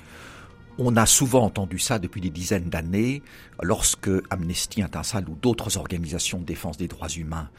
On 0.83 0.97
a 0.97 1.05
souvent 1.05 1.45
entendu 1.45 1.79
ça 1.79 1.99
depuis 1.99 2.23
des 2.23 2.31
dizaines 2.31 2.71
d'années, 2.71 3.23
lorsque 3.63 4.09
Amnesty 4.31 4.81
International 4.81 5.29
ou 5.29 5.35
d'autres 5.35 5.77
organisations 5.77 6.39
de 6.39 6.45
défense 6.45 6.79
des 6.79 6.89
droits 6.89 7.11
humains 7.11 7.51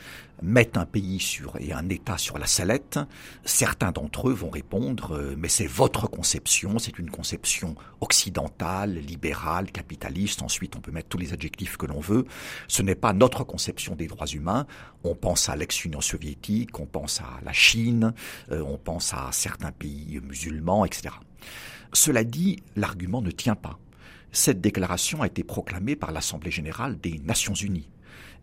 mettent 0.42 0.76
un 0.76 0.88
pays 0.88 1.20
sur 1.20 1.56
et 1.60 1.72
un 1.72 1.88
État 1.90 2.18
sur 2.18 2.40
la 2.40 2.48
sellette. 2.48 2.98
Certains 3.46 3.92
d'entre 3.92 4.30
eux 4.30 4.34
vont 4.34 4.50
répondre 4.50 5.16
euh, 5.16 5.36
mais 5.38 5.50
c'est 5.50 5.68
votre 5.68 6.08
conception, 6.10 6.80
c'est 6.80 6.98
une 6.98 7.12
conception 7.12 7.76
occidentale, 8.00 8.96
libérale, 8.96 9.72
capitaliste. 9.72 10.42
Ensuite, 10.42 10.76
on 10.76 10.82
peut 10.82 10.92
mettre 10.92 11.10
tous 11.10 11.20
les 11.20 11.32
adjectifs 11.32 11.78
que 11.78 11.86
l'on 11.86 12.00
veut. 12.00 12.26
Ce 12.68 12.82
n'est 12.82 12.96
pas 12.96 13.14
notre 13.14 13.44
conception 13.44 13.94
des 13.96 14.08
droits 14.08 14.26
humains. 14.26 14.66
On 15.04 15.14
pense 15.14 15.48
à 15.48 15.56
l'ex-Union 15.56 16.02
soviétique, 16.02 16.80
on 16.80 16.88
pense 16.88 17.22
à 17.22 17.40
la 17.46 17.54
Chine, 17.54 18.16
euh, 18.52 18.64
on 18.64 18.80
pense 18.80 19.14
à 19.14 19.30
certains 19.32 19.72
pays 19.72 20.20
musulmans, 20.24 20.86
etc. 20.86 21.14
Cela 21.94 22.24
dit, 22.24 22.64
l'argument 22.76 23.22
ne 23.22 23.32
tient 23.32 23.56
pas. 23.56 23.80
Cette 24.32 24.62
déclaration 24.62 25.22
a 25.22 25.28
été 25.28 25.44
proclamée 25.44 25.96
par 25.96 26.12
l'Assemblée 26.12 26.52
générale 26.52 27.00
des 27.00 27.20
Nations 27.20 27.54
unies. 27.54 27.90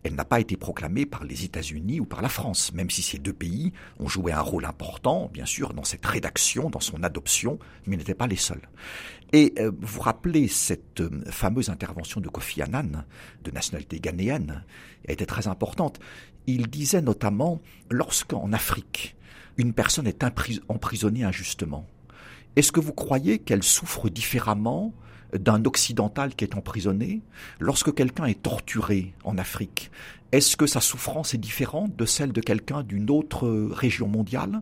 Elle 0.03 0.15
n'a 0.15 0.23
pas 0.23 0.39
été 0.39 0.55
proclamée 0.55 1.05
par 1.05 1.25
les 1.25 1.43
États-Unis 1.43 1.99
ou 1.99 2.05
par 2.05 2.21
la 2.21 2.29
France, 2.29 2.71
même 2.73 2.89
si 2.89 3.01
ces 3.01 3.17
deux 3.17 3.33
pays 3.33 3.73
ont 3.99 4.07
joué 4.07 4.31
un 4.31 4.39
rôle 4.39 4.65
important, 4.65 5.29
bien 5.33 5.45
sûr, 5.45 5.73
dans 5.73 5.83
cette 5.83 6.05
rédaction, 6.05 6.69
dans 6.69 6.79
son 6.79 7.03
adoption, 7.03 7.59
mais 7.85 7.97
n'étaient 7.97 8.13
pas 8.13 8.27
les 8.27 8.37
seuls. 8.37 8.61
Et 9.33 9.53
euh, 9.59 9.71
vous 9.81 9.99
rappelez 9.99 10.47
cette 10.47 11.01
euh, 11.01 11.09
fameuse 11.29 11.69
intervention 11.69 12.21
de 12.21 12.29
Kofi 12.29 12.61
Annan, 12.61 13.03
de 13.43 13.51
nationalité 13.51 13.99
ghanéenne, 13.99 14.63
elle 15.03 15.13
était 15.13 15.25
très 15.25 15.47
importante. 15.47 15.99
Il 16.47 16.67
disait 16.67 17.01
notamment, 17.01 17.59
lorsqu'en 17.89 18.53
Afrique, 18.53 19.17
une 19.57 19.73
personne 19.73 20.07
est 20.07 20.23
emprisonnée 20.69 21.25
injustement, 21.25 21.85
est-ce 22.59 22.73
que 22.73 22.81
vous 22.81 22.93
croyez 22.93 23.39
qu'elle 23.39 23.63
souffre 23.63 24.09
différemment 24.09 24.93
d'un 25.33 25.63
occidental 25.63 26.35
qui 26.35 26.43
est 26.43 26.55
emprisonné 26.55 27.21
Lorsque 27.61 27.93
quelqu'un 27.93 28.25
est 28.25 28.41
torturé 28.41 29.13
en 29.23 29.37
Afrique, 29.37 29.91
est-ce 30.33 30.57
que 30.57 30.67
sa 30.67 30.81
souffrance 30.81 31.33
est 31.33 31.37
différente 31.37 31.95
de 31.95 32.05
celle 32.05 32.33
de 32.33 32.41
quelqu'un 32.41 32.83
d'une 32.83 33.09
autre 33.11 33.47
région 33.71 34.09
mondiale? 34.09 34.61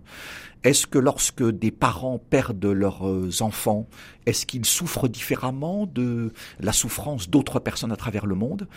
Est-ce 0.63 0.86
que 0.86 1.00
lorsque 1.00 1.44
des 1.44 1.72
parents 1.72 2.20
perdent 2.20 2.68
leurs 2.68 3.42
enfants, 3.42 3.88
est-ce 4.27 4.46
qu'ils 4.46 4.66
souffrent 4.66 5.08
différemment 5.08 5.88
de 5.88 6.34
la 6.60 6.74
souffrance 6.74 7.32
d'autres 7.32 7.60
personnes 7.60 7.92
à 7.92 7.98
travers 7.98 8.27
le 8.27 8.36
monde? 8.36 8.68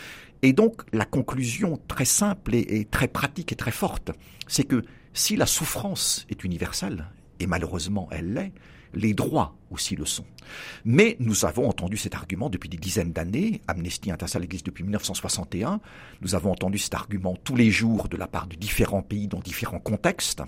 Et 0.41 0.55
donc 0.55 0.81
la 0.95 1.05
conclusion 1.05 1.79
très 1.89 2.07
simple 2.07 2.55
et, 2.55 2.87
très 2.91 3.09
pratique 3.09 3.53
et 3.53 3.57
très 3.57 3.71
forte, 3.71 4.13
c'est 4.49 4.65
que 4.65 4.83
si 5.13 5.37
la 5.37 5.47
souffrance 5.47 6.27
est 6.31 6.43
universelle, 6.43 7.05
et 7.39 7.47
malheureusement 7.47 8.09
elle 8.11 8.33
l'est, 8.33 8.53
les 8.95 9.15
droits 9.15 9.57
aussi 9.71 9.97
le 9.97 10.05
sont. 10.05 10.25
Mais 10.85 11.17
nous 11.21 11.45
avons 11.45 11.69
entendu 11.69 11.97
cet 11.97 12.15
argument 12.15 12.51
depuis 12.51 12.69
des 12.69 12.77
dizaines 12.77 13.13
d'années. 13.13 13.61
Amnesty 13.69 14.11
International 14.11 14.45
existe 14.45 14.67
depuis 14.67 14.83
1961. 14.83 15.81
Nous 16.21 16.35
avons 16.35 16.51
entendu 16.51 16.79
cet 16.79 16.95
argument 16.95 17.37
tous 17.45 17.57
les 17.57 17.71
jours 17.71 18.09
de 18.09 18.17
la 18.17 18.27
part 18.27 18.47
de 18.47 18.57
différents 18.57 19.03
pays 19.03 19.29
dans 19.29 19.41
différents 19.41 19.79
contextes, 19.79 20.43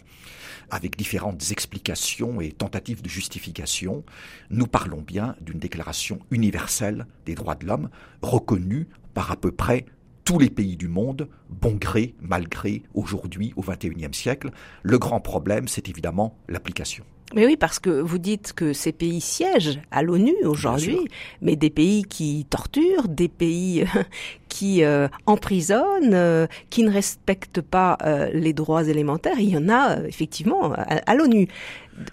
avec 0.70 0.96
différentes 0.96 1.50
explications 1.52 2.40
et 2.40 2.52
tentatives 2.52 3.02
de 3.02 3.08
justification. 3.08 4.04
Nous 4.50 4.66
parlons 4.66 5.02
bien 5.02 5.36
d'une 5.40 5.58
déclaration 5.58 6.18
universelle 6.30 7.06
des 7.26 7.34
droits 7.34 7.54
de 7.54 7.66
l'homme 7.66 7.90
reconnue 8.22 8.88
par 9.14 9.30
à 9.30 9.36
peu 9.36 9.52
près 9.52 9.86
tous 10.24 10.38
les 10.38 10.50
pays 10.50 10.76
du 10.76 10.88
monde, 10.88 11.28
bon 11.50 11.74
gré, 11.74 12.14
mal 12.20 12.48
gré, 12.48 12.84
aujourd'hui, 12.94 13.52
au 13.56 13.62
XXIe 13.62 14.12
siècle. 14.12 14.50
Le 14.82 14.98
grand 14.98 15.20
problème, 15.20 15.66
c'est 15.66 15.88
évidemment 15.88 16.38
l'application. 16.48 17.04
Mais 17.34 17.46
oui, 17.46 17.56
parce 17.56 17.78
que 17.78 17.90
vous 17.90 18.18
dites 18.18 18.52
que 18.52 18.72
ces 18.72 18.92
pays 18.92 19.20
siègent 19.20 19.80
à 19.90 20.02
l'ONU 20.02 20.34
aujourd'hui, 20.44 20.98
mais 21.40 21.56
des 21.56 21.70
pays 21.70 22.04
qui 22.04 22.46
torturent, 22.48 23.08
des 23.08 23.28
pays 23.28 23.82
euh, 23.82 24.02
qui 24.48 24.84
euh, 24.84 25.08
emprisonnent, 25.26 26.14
euh, 26.14 26.46
qui 26.70 26.82
ne 26.82 26.90
respectent 26.90 27.60
pas 27.60 27.98
les 28.32 28.52
droits 28.52 28.84
élémentaires, 28.84 29.38
il 29.38 29.50
y 29.50 29.56
en 29.56 29.68
a 29.68 29.98
effectivement 30.06 30.72
à, 30.72 31.14
l'ONU. 31.14 31.48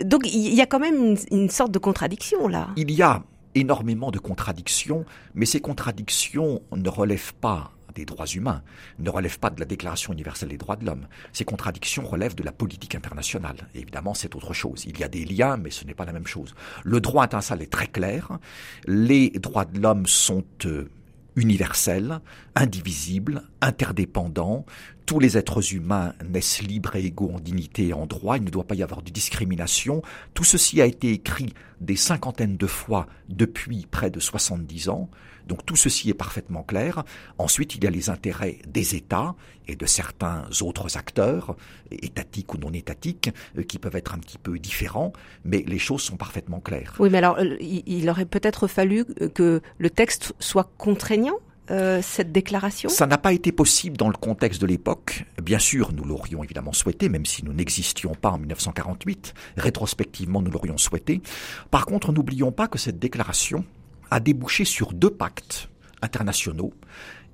Donc 0.03 0.29
il 0.31 0.53
y 0.53 0.61
a 0.61 0.65
quand 0.65 0.79
même 0.79 0.95
une, 0.95 1.17
une 1.31 1.49
sorte 1.49 1.71
de 1.71 1.79
contradiction 1.79 2.47
là. 2.47 2.67
Il 2.75 2.91
y 2.91 3.01
a 3.01 3.23
énormément 3.55 4.11
de 4.11 4.19
contradictions, 4.19 5.05
mais 5.33 5.45
ces 5.45 5.59
contradictions 5.59 6.61
ne 6.75 6.89
relèvent 6.89 7.33
pas 7.35 7.71
des 7.99 8.05
droits 8.05 8.25
humains, 8.25 8.63
ne 8.97 9.09
relèvent 9.09 9.39
pas 9.39 9.49
de 9.49 9.59
la 9.59 9.65
Déclaration 9.65 10.13
universelle 10.13 10.49
des 10.49 10.57
droits 10.57 10.77
de 10.77 10.85
l'homme. 10.85 11.07
Ces 11.33 11.45
contradictions 11.45 12.05
relèvent 12.05 12.35
de 12.35 12.43
la 12.43 12.51
politique 12.51 12.95
internationale. 12.95 13.67
évidemment, 13.75 14.13
c'est 14.13 14.35
autre 14.35 14.53
chose. 14.53 14.85
Il 14.85 14.97
y 14.99 15.03
a 15.03 15.09
des 15.09 15.25
liens, 15.25 15.57
mais 15.57 15.69
ce 15.69 15.85
n'est 15.85 15.93
pas 15.93 16.05
la 16.05 16.13
même 16.13 16.27
chose. 16.27 16.55
Le 16.83 17.01
droit 17.01 17.23
international 17.23 17.63
est 17.63 17.71
très 17.71 17.87
clair. 17.87 18.39
Les 18.87 19.29
droits 19.31 19.65
de 19.65 19.79
l'homme 19.79 20.05
sont 20.07 20.45
euh, 20.65 20.89
universels, 21.35 22.19
indivisibles, 22.55 23.43
interdépendants. 23.61 24.65
Tous 25.09 25.17
les 25.17 25.39
êtres 25.39 25.73
humains 25.73 26.13
naissent 26.23 26.61
libres 26.61 26.95
et 26.95 27.03
égaux 27.03 27.31
en 27.33 27.39
dignité 27.39 27.87
et 27.87 27.93
en 27.93 28.05
droit. 28.05 28.37
Il 28.37 28.43
ne 28.43 28.51
doit 28.51 28.65
pas 28.65 28.75
y 28.75 28.83
avoir 28.83 29.01
de 29.01 29.09
discrimination. 29.09 30.03
Tout 30.35 30.43
ceci 30.43 30.83
a 30.83 30.85
été 30.85 31.11
écrit 31.11 31.51
des 31.81 31.95
cinquantaines 31.95 32.57
de 32.57 32.67
fois 32.67 33.07
depuis 33.27 33.87
près 33.89 34.11
de 34.11 34.19
70 34.19 34.89
ans. 34.89 35.09
Donc 35.47 35.65
tout 35.65 35.75
ceci 35.75 36.11
est 36.11 36.13
parfaitement 36.13 36.61
clair. 36.61 37.05
Ensuite, 37.39 37.73
il 37.73 37.83
y 37.83 37.87
a 37.87 37.89
les 37.89 38.11
intérêts 38.11 38.59
des 38.67 38.93
États 38.93 39.33
et 39.67 39.75
de 39.75 39.87
certains 39.87 40.43
autres 40.61 40.95
acteurs, 40.95 41.55
étatiques 41.89 42.53
ou 42.53 42.59
non 42.59 42.71
étatiques, 42.71 43.31
euh, 43.57 43.63
qui 43.63 43.79
peuvent 43.79 43.95
être 43.95 44.13
un 44.13 44.19
petit 44.19 44.37
peu 44.37 44.59
différents, 44.59 45.11
mais 45.43 45.65
les 45.65 45.79
choses 45.79 46.03
sont 46.03 46.17
parfaitement 46.17 46.59
claires. 46.59 46.93
Oui, 46.99 47.09
mais 47.09 47.17
alors, 47.17 47.39
euh, 47.39 47.57
il 47.59 48.07
aurait 48.11 48.25
peut-être 48.25 48.67
fallu 48.67 49.05
que 49.33 49.63
le 49.79 49.89
texte 49.89 50.35
soit 50.37 50.71
contraignant 50.77 51.39
euh, 51.71 52.01
cette 52.01 52.31
déclaration? 52.31 52.89
Ça 52.89 53.07
n'a 53.07 53.17
pas 53.17 53.33
été 53.33 53.51
possible 53.51 53.97
dans 53.97 54.09
le 54.09 54.15
contexte 54.15 54.61
de 54.61 54.67
l'époque. 54.67 55.25
Bien 55.41 55.59
sûr, 55.59 55.91
nous 55.93 56.03
l'aurions 56.03 56.43
évidemment 56.43 56.73
souhaité, 56.73 57.09
même 57.09 57.25
si 57.25 57.43
nous 57.45 57.53
n'existions 57.53 58.15
pas 58.15 58.29
en 58.29 58.37
1948. 58.37 59.33
Rétrospectivement, 59.57 60.41
nous 60.41 60.51
l'aurions 60.51 60.77
souhaité. 60.77 61.21
Par 61.71 61.85
contre, 61.85 62.11
n'oublions 62.11 62.51
pas 62.51 62.67
que 62.67 62.77
cette 62.77 62.99
déclaration 62.99 63.63
a 64.11 64.19
débouché 64.19 64.65
sur 64.65 64.93
deux 64.93 65.11
pactes 65.11 65.69
internationaux 66.01 66.73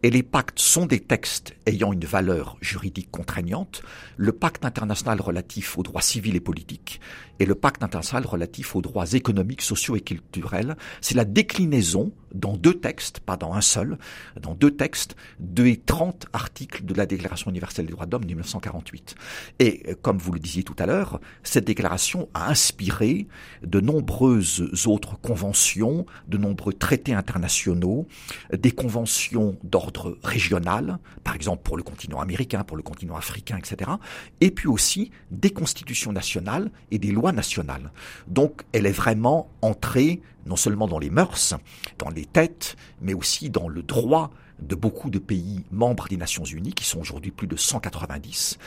et 0.05 0.11
les 0.11 0.21
pactes 0.21 0.59
sont 0.59 0.85
des 0.85 0.99
textes 0.99 1.55
ayant 1.65 1.91
une 1.91 2.05
valeur 2.05 2.57
juridique 2.61 3.09
contraignante, 3.09 3.81
le 4.17 4.33
pacte 4.33 4.63
international 4.63 5.19
relatif 5.19 5.79
aux 5.79 5.83
droits 5.83 6.03
civils 6.03 6.35
et 6.35 6.41
politiques 6.41 6.99
et 7.39 7.45
le 7.47 7.55
pacte 7.55 7.81
international 7.81 8.25
relatif 8.25 8.75
aux 8.75 8.81
droits 8.81 9.13
économiques, 9.13 9.63
sociaux 9.63 9.95
et 9.95 10.01
culturels. 10.01 10.77
C'est 11.01 11.15
la 11.15 11.25
déclinaison 11.25 12.11
dans 12.35 12.57
deux 12.57 12.75
textes, 12.75 13.19
pas 13.19 13.37
dans 13.37 13.53
un 13.53 13.61
seul, 13.61 13.97
dans 14.39 14.53
deux 14.53 14.71
textes, 14.71 15.15
des 15.39 15.77
30 15.77 16.27
articles 16.33 16.85
de 16.85 16.93
la 16.93 17.05
Déclaration 17.05 17.49
universelle 17.49 17.85
des 17.85 17.93
droits 17.93 18.05
de 18.05 18.11
l'homme 18.11 18.23
de 18.23 18.27
1948. 18.27 19.15
Et 19.59 19.83
euh, 19.87 19.95
comme 20.01 20.17
vous 20.17 20.31
le 20.31 20.39
disiez 20.39 20.63
tout 20.63 20.75
à 20.77 20.85
l'heure, 20.85 21.19
cette 21.43 21.65
déclaration 21.65 22.29
a 22.33 22.49
inspiré 22.49 23.27
de 23.63 23.79
nombreuses 23.79 24.87
autres 24.87 25.19
conventions, 25.19 26.05
de 26.27 26.37
nombreux 26.37 26.73
traités 26.73 27.13
internationaux, 27.13 28.07
des 28.55 28.71
conventions 28.71 29.57
d'ordre 29.63 30.17
régional, 30.23 30.99
par 31.23 31.35
exemple 31.35 31.63
pour 31.63 31.77
le 31.77 31.83
continent 31.83 32.19
américain, 32.19 32.63
pour 32.63 32.77
le 32.77 32.83
continent 32.83 33.15
africain, 33.15 33.57
etc., 33.57 33.91
et 34.41 34.51
puis 34.51 34.67
aussi 34.67 35.11
des 35.31 35.51
constitutions 35.51 36.11
nationales 36.11 36.71
et 36.91 36.99
des 36.99 37.11
lois 37.11 37.31
nationales. 37.31 37.91
Donc 38.27 38.63
elle 38.73 38.85
est 38.85 38.91
vraiment 38.91 39.49
entrée 39.61 40.21
non 40.45 40.55
seulement 40.55 40.87
dans 40.87 40.99
les 40.99 41.09
mœurs, 41.09 41.55
dans 41.97 42.09
les 42.09 42.25
têtes, 42.25 42.75
mais 43.01 43.13
aussi 43.13 43.49
dans 43.49 43.67
le 43.67 43.81
droit 43.83 44.31
de 44.59 44.75
beaucoup 44.75 45.09
de 45.09 45.19
pays 45.19 45.63
membres 45.71 46.07
des 46.07 46.17
Nations 46.17 46.43
Unies, 46.43 46.73
qui 46.73 46.85
sont 46.85 46.99
aujourd'hui 46.99 47.31
plus 47.31 47.47
de 47.47 47.55
190. 47.55 48.57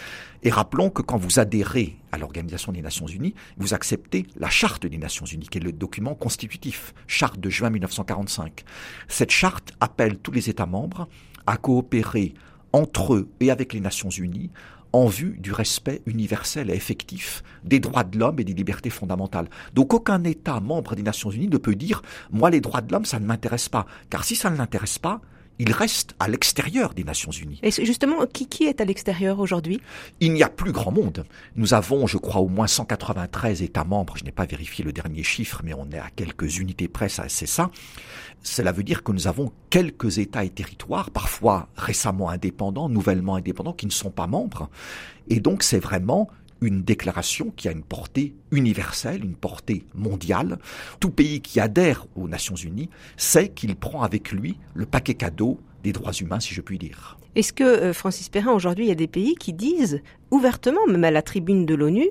Et 0.43 0.51
rappelons 0.51 0.91
que 0.91 1.03
quand 1.03 1.17
vous 1.17 1.39
adhérez 1.39 1.97
à 2.13 2.19
l'Organisation 2.19 2.73
des 2.73 2.83
Nations 2.83 3.07
Unies, 3.07 3.35
vous 3.57 3.75
acceptez 3.75 4.27
la 4.37 4.51
Charte 4.51 4.87
des 4.87 4.99
Nations 4.99 5.25
Unies, 5.25 5.49
qui 5.49 5.59
est 5.59 5.63
le 5.63 5.73
document 5.73 6.15
constitutif, 6.15 6.95
Charte 7.07 7.41
de 7.41 7.51
juin 7.51 7.71
1945. 7.71 8.65
Cette 9.09 9.31
charte 9.31 9.73
appelle 9.81 10.19
tous 10.19 10.33
les 10.33 10.51
États 10.51 10.67
membres 10.67 11.09
à 11.47 11.57
coopérer 11.57 12.35
entre 12.73 13.15
eux 13.15 13.29
et 13.41 13.51
avec 13.51 13.73
les 13.73 13.81
Nations 13.81 14.11
Unies 14.11 14.51
en 14.93 15.07
vue 15.07 15.37
du 15.39 15.53
respect 15.53 16.03
universel 16.07 16.71
et 16.71 16.75
effectif 16.75 17.43
des 17.65 17.81
droits 17.81 18.05
de 18.05 18.19
l'homme 18.19 18.41
et 18.41 18.45
des 18.45 18.55
libertés 18.55 18.91
fondamentales. 18.91 19.49
Donc 19.75 19.93
aucun 19.95 20.23
État 20.25 20.61
membre 20.61 20.95
des 20.95 21.03
Nations 21.03 21.31
Unies 21.31 21.49
ne 21.49 21.59
peut 21.59 21.75
dire 21.75 22.03
moi 22.31 22.51
les 22.51 22.61
droits 22.61 22.81
de 22.81 22.93
l'homme 22.93 23.05
ça 23.05 23.21
ne 23.21 23.27
m'intéresse 23.27 23.69
pas, 23.69 23.87
car 24.11 24.25
si 24.25 24.37
ça 24.37 24.51
ne 24.51 24.57
l'intéresse 24.57 24.99
pas, 24.99 25.21
il 25.59 25.73
reste 25.73 26.15
à 26.19 26.29
l'extérieur 26.29 26.95
des 26.95 27.05
Nations 27.05 27.31
Unies. 27.31 27.59
Et 27.63 27.71
justement, 27.71 28.27
qui, 28.27 28.47
qui 28.47 28.65
est 28.65 28.81
à 28.81 28.85
l'extérieur 28.85 29.41
aujourd'hui? 29.41 29.81
Il 30.21 30.33
n'y 30.33 30.43
a 30.43 30.49
plus 30.49 30.73
grand 30.73 30.93
monde. 30.93 31.25
Nous 31.57 31.75
avons, 31.75 32.07
je 32.07 32.19
crois, 32.19 32.41
au 32.41 32.49
moins 32.49 32.67
193 32.67 33.63
États 33.63 33.85
membres. 33.85 34.17
Je 34.17 34.25
n'ai 34.25 34.33
pas 34.33 34.47
vérifié 34.47 34.85
le 34.85 34.93
dernier 34.93 35.23
chiffre, 35.23 35.63
mais 35.65 35.75
on 35.75 35.91
est 35.91 35.99
à 35.99 36.11
quelques 36.15 36.59
unités 36.59 36.89
près, 36.89 37.09
c'est 37.09 37.47
ça. 37.47 37.71
Cela 38.43 38.73
veut 38.73 38.85
dire 38.85 39.03
que 39.03 39.13
nous 39.13 39.27
avons 39.27 39.53
quelques 39.71 40.19
États 40.19 40.45
et 40.45 40.51
territoires, 40.51 41.11
parfois 41.11 41.69
récemment 41.77 42.31
indépendants, 42.31 42.89
nouvellement 42.89 43.35
indépendants, 43.35 43.73
qui 43.73 43.87
ne 43.87 43.93
sont 43.93 44.11
pas 44.11 44.27
membres. 44.27 44.71
Et 45.29 45.41
donc 45.41 45.63
c'est 45.63 45.81
vraiment 45.81 46.31
une 46.61 46.83
déclaration 46.83 47.53
qui 47.57 47.69
a 47.69 47.73
une 47.73 47.83
portée 47.83 48.35
universelle, 48.51 49.25
une 49.25 49.35
portée 49.37 49.85
mondiale. 49.95 50.59
Tout 51.01 51.11
pays 51.11 51.41
qui 51.41 51.61
adhère 51.61 52.07
aux 52.17 52.29
Nations 52.29 52.57
Unies 52.57 52.91
sait 53.17 53.49
qu'il 53.49 53.77
prend 53.77 54.03
avec 54.03 54.33
lui 54.33 54.59
le 54.75 54.87
paquet 54.87 55.15
cadeau 55.15 55.61
des 55.83 55.93
droits 55.93 56.13
humains, 56.13 56.41
si 56.41 56.55
je 56.55 56.61
puis 56.61 56.79
dire. 56.79 57.19
Est-ce 57.35 57.53
que, 57.53 57.65
euh, 57.65 57.93
Francis 57.93 58.29
Perrin, 58.29 58.53
aujourd'hui, 58.53 58.87
il 58.87 58.89
y 58.89 58.93
a 58.93 58.97
des 58.97 59.07
pays 59.07 59.35
qui 59.37 59.53
disent 59.53 60.03
ouvertement, 60.31 60.87
même 60.89 61.05
à 61.05 61.11
la 61.11 61.23
tribune 61.23 61.67
de 61.67 61.75
l'ONU, 61.75 62.09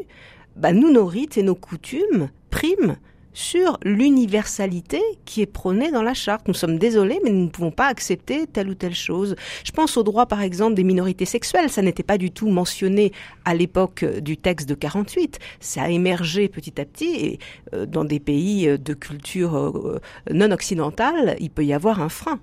bah, 0.55 0.71
nous, 0.71 0.91
nos 0.91 1.05
rites 1.05 1.37
et 1.37 1.43
nos 1.43 1.55
coutumes 1.55 2.29
priment 2.49 2.95
sur 3.37 3.77
l'universalité 3.83 4.99
qui 5.25 5.43
est 5.43 5.45
prônée 5.45 5.91
dans 5.91 6.01
la 6.01 6.15
charte. 6.15 6.47
Nous 6.47 6.55
sommes 6.55 6.79
désolés, 6.79 7.19
mais 7.23 7.29
nous 7.29 7.43
ne 7.43 7.49
pouvons 7.49 7.69
pas 7.69 7.85
accepter 7.85 8.47
telle 8.47 8.67
ou 8.67 8.73
telle 8.73 8.95
chose. 8.95 9.35
Je 9.63 9.71
pense 9.71 9.95
au 9.95 10.01
droit, 10.01 10.25
par 10.25 10.41
exemple, 10.41 10.73
des 10.73 10.83
minorités 10.83 11.25
sexuelles. 11.25 11.69
Ça 11.69 11.83
n'était 11.83 12.01
pas 12.01 12.17
du 12.17 12.31
tout 12.31 12.49
mentionné 12.49 13.11
à 13.45 13.53
l'époque 13.53 14.03
du 14.21 14.37
texte 14.37 14.67
de 14.67 14.73
48. 14.73 15.37
Ça 15.59 15.83
a 15.83 15.89
émergé 15.89 16.47
petit 16.47 16.81
à 16.81 16.85
petit 16.85 17.13
et 17.13 17.39
euh, 17.75 17.85
dans 17.85 18.05
des 18.05 18.19
pays 18.19 18.75
de 18.75 18.93
culture 18.95 19.55
euh, 19.55 20.01
non 20.33 20.49
occidentale, 20.49 21.37
il 21.39 21.51
peut 21.51 21.63
y 21.63 21.73
avoir 21.73 22.01
un 22.01 22.09
frein. 22.09 22.39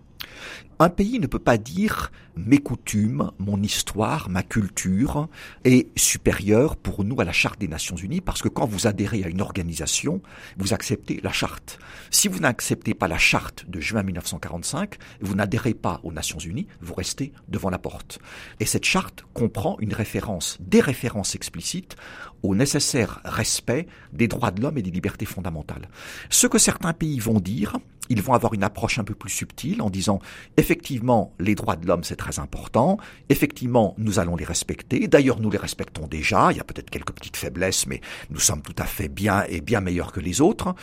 Un 0.80 0.88
pays 0.88 1.20
ne 1.20 1.28
peut 1.28 1.38
pas 1.38 1.56
dire 1.56 2.10
mes 2.36 2.58
coutumes, 2.58 3.30
mon 3.38 3.62
histoire, 3.62 4.28
ma 4.28 4.42
culture 4.42 5.28
est 5.64 5.86
supérieure 5.96 6.74
pour 6.74 7.04
nous 7.04 7.20
à 7.20 7.24
la 7.24 7.32
charte 7.32 7.60
des 7.60 7.68
Nations 7.68 7.94
Unies 7.94 8.20
parce 8.20 8.42
que 8.42 8.48
quand 8.48 8.66
vous 8.66 8.88
adhérez 8.88 9.22
à 9.22 9.28
une 9.28 9.40
organisation, 9.40 10.20
vous 10.56 10.74
acceptez 10.74 11.20
la 11.22 11.30
charte. 11.30 11.78
Si 12.10 12.26
vous 12.26 12.40
n'acceptez 12.40 12.94
pas 12.94 13.06
la 13.06 13.18
charte 13.18 13.66
de 13.68 13.80
juin 13.80 14.02
1945, 14.02 14.96
vous 15.20 15.36
n'adhérez 15.36 15.74
pas 15.74 16.00
aux 16.02 16.12
Nations 16.12 16.38
Unies, 16.38 16.66
vous 16.80 16.94
restez 16.94 17.32
devant 17.46 17.70
la 17.70 17.78
porte. 17.78 18.18
Et 18.58 18.66
cette 18.66 18.84
charte 18.84 19.24
comprend 19.32 19.76
une 19.78 19.94
référence, 19.94 20.58
des 20.60 20.80
références 20.80 21.36
explicites 21.36 21.94
au 22.42 22.56
nécessaire 22.56 23.20
respect 23.24 23.86
des 24.12 24.28
droits 24.28 24.50
de 24.50 24.60
l'homme 24.60 24.76
et 24.78 24.82
des 24.82 24.90
libertés 24.90 25.24
fondamentales. 25.24 25.88
Ce 26.30 26.46
que 26.48 26.58
certains 26.58 26.92
pays 26.92 27.20
vont 27.20 27.40
dire, 27.40 27.78
ils 28.08 28.22
vont 28.22 28.32
avoir 28.32 28.54
une 28.54 28.64
approche 28.64 28.98
un 28.98 29.04
peu 29.04 29.14
plus 29.14 29.30
subtile 29.30 29.82
en 29.82 29.90
disant 29.90 30.20
effectivement 30.56 31.32
les 31.38 31.54
droits 31.54 31.76
de 31.76 31.86
l'homme 31.86 32.04
c'est 32.04 32.16
très 32.16 32.38
important, 32.38 32.98
effectivement 33.28 33.94
nous 33.98 34.18
allons 34.18 34.36
les 34.36 34.44
respecter, 34.44 35.08
d'ailleurs 35.08 35.40
nous 35.40 35.50
les 35.50 35.58
respectons 35.58 36.06
déjà, 36.06 36.52
il 36.52 36.56
y 36.56 36.60
a 36.60 36.64
peut-être 36.64 36.90
quelques 36.90 37.12
petites 37.12 37.36
faiblesses 37.36 37.86
mais 37.86 38.00
nous 38.30 38.40
sommes 38.40 38.62
tout 38.62 38.76
à 38.78 38.84
fait 38.84 39.08
bien 39.08 39.44
et 39.48 39.60
bien 39.60 39.80
meilleurs 39.80 40.12
que 40.12 40.20
les 40.20 40.40
autres. 40.40 40.74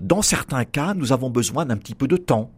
Dans 0.00 0.22
certains 0.22 0.64
cas 0.64 0.94
nous 0.94 1.12
avons 1.12 1.30
besoin 1.30 1.66
d'un 1.66 1.76
petit 1.76 1.94
peu 1.94 2.08
de 2.08 2.16
temps 2.16 2.50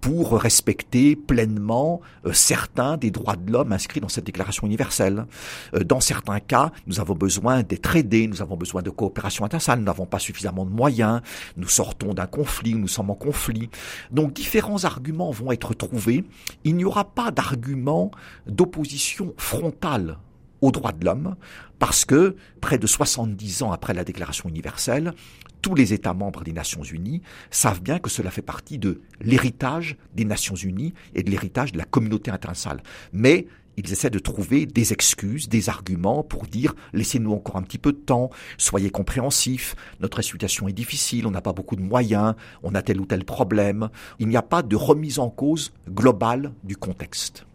pour 0.00 0.32
respecter 0.40 1.16
pleinement 1.16 2.00
euh, 2.24 2.32
certains 2.32 2.96
des 2.96 3.10
droits 3.10 3.36
de 3.36 3.50
l'homme 3.50 3.72
inscrits 3.72 4.00
dans 4.00 4.08
cette 4.08 4.24
déclaration 4.24 4.66
universelle. 4.66 5.26
Euh, 5.74 5.84
dans 5.84 6.00
certains 6.00 6.40
cas, 6.40 6.70
nous 6.86 7.00
avons 7.00 7.14
besoin 7.14 7.62
d'être 7.62 7.96
aidés, 7.96 8.28
nous 8.28 8.42
avons 8.42 8.56
besoin 8.56 8.82
de 8.82 8.90
coopération 8.90 9.44
internationale, 9.44 9.80
nous 9.80 9.86
n'avons 9.86 10.06
pas 10.06 10.18
suffisamment 10.18 10.64
de 10.64 10.70
moyens, 10.70 11.20
nous 11.56 11.68
sortons 11.68 12.14
d'un 12.14 12.26
conflit, 12.26 12.74
nous 12.74 12.88
sommes 12.88 13.10
en 13.10 13.14
conflit. 13.14 13.70
Donc 14.10 14.32
différents 14.32 14.84
arguments 14.84 15.30
vont 15.30 15.52
être 15.52 15.74
trouvés. 15.74 16.24
Il 16.64 16.76
n'y 16.76 16.84
aura 16.84 17.04
pas 17.04 17.30
d'argument 17.30 18.10
d'opposition 18.46 19.34
frontale 19.36 20.18
aux 20.60 20.70
droits 20.70 20.92
de 20.92 21.04
l'homme, 21.04 21.36
parce 21.78 22.04
que 22.04 22.36
près 22.60 22.78
de 22.78 22.86
70 22.86 23.62
ans 23.62 23.72
après 23.72 23.94
la 23.94 24.04
Déclaration 24.04 24.48
universelle, 24.48 25.14
tous 25.62 25.74
les 25.74 25.92
États 25.92 26.14
membres 26.14 26.44
des 26.44 26.52
Nations 26.52 26.82
Unies 26.82 27.22
savent 27.50 27.82
bien 27.82 27.98
que 27.98 28.10
cela 28.10 28.30
fait 28.30 28.42
partie 28.42 28.78
de 28.78 29.00
l'héritage 29.20 29.96
des 30.14 30.24
Nations 30.24 30.54
Unies 30.54 30.94
et 31.14 31.22
de 31.22 31.30
l'héritage 31.30 31.72
de 31.72 31.78
la 31.78 31.84
communauté 31.84 32.30
internationale. 32.30 32.82
Mais 33.12 33.46
ils 33.76 33.92
essaient 33.92 34.10
de 34.10 34.18
trouver 34.18 34.66
des 34.66 34.92
excuses, 34.92 35.48
des 35.48 35.68
arguments 35.68 36.24
pour 36.24 36.46
dire 36.46 36.74
laissez-nous 36.92 37.32
encore 37.32 37.56
un 37.56 37.62
petit 37.62 37.78
peu 37.78 37.92
de 37.92 37.98
temps, 37.98 38.30
soyez 38.56 38.90
compréhensifs, 38.90 39.76
notre 40.00 40.20
situation 40.20 40.66
est 40.66 40.72
difficile, 40.72 41.28
on 41.28 41.30
n'a 41.30 41.40
pas 41.40 41.52
beaucoup 41.52 41.76
de 41.76 41.82
moyens, 41.82 42.34
on 42.64 42.74
a 42.74 42.82
tel 42.82 43.00
ou 43.00 43.06
tel 43.06 43.24
problème. 43.24 43.88
Il 44.18 44.26
n'y 44.26 44.36
a 44.36 44.42
pas 44.42 44.62
de 44.62 44.74
remise 44.74 45.20
en 45.20 45.30
cause 45.30 45.72
globale 45.88 46.52
du 46.64 46.76
contexte. 46.76 47.46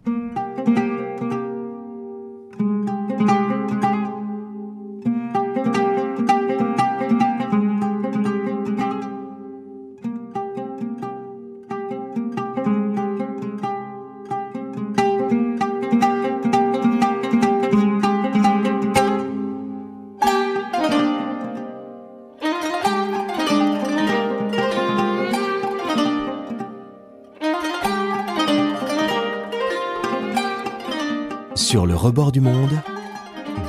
Sur 31.74 31.88
le 31.88 31.96
rebord 31.96 32.32
du 32.32 32.40
monde, 32.40 32.70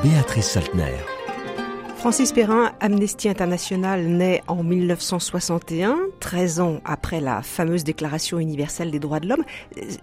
Béatrice 0.03 0.51
Saltner. 0.51 0.93
Francis 1.97 2.33
Perrin, 2.33 2.73
Amnesty 2.81 3.31
International 3.31 4.05
naît 4.05 4.43
en 4.47 4.63
1961, 4.63 5.97
13 6.21 6.61
ans 6.61 6.81
après 6.85 7.23
la 7.23 7.41
fameuse 7.41 7.83
Déclaration 7.83 8.39
universelle 8.39 8.91
des 8.91 8.99
droits 8.99 9.21
de 9.21 9.29
l'homme. 9.29 9.45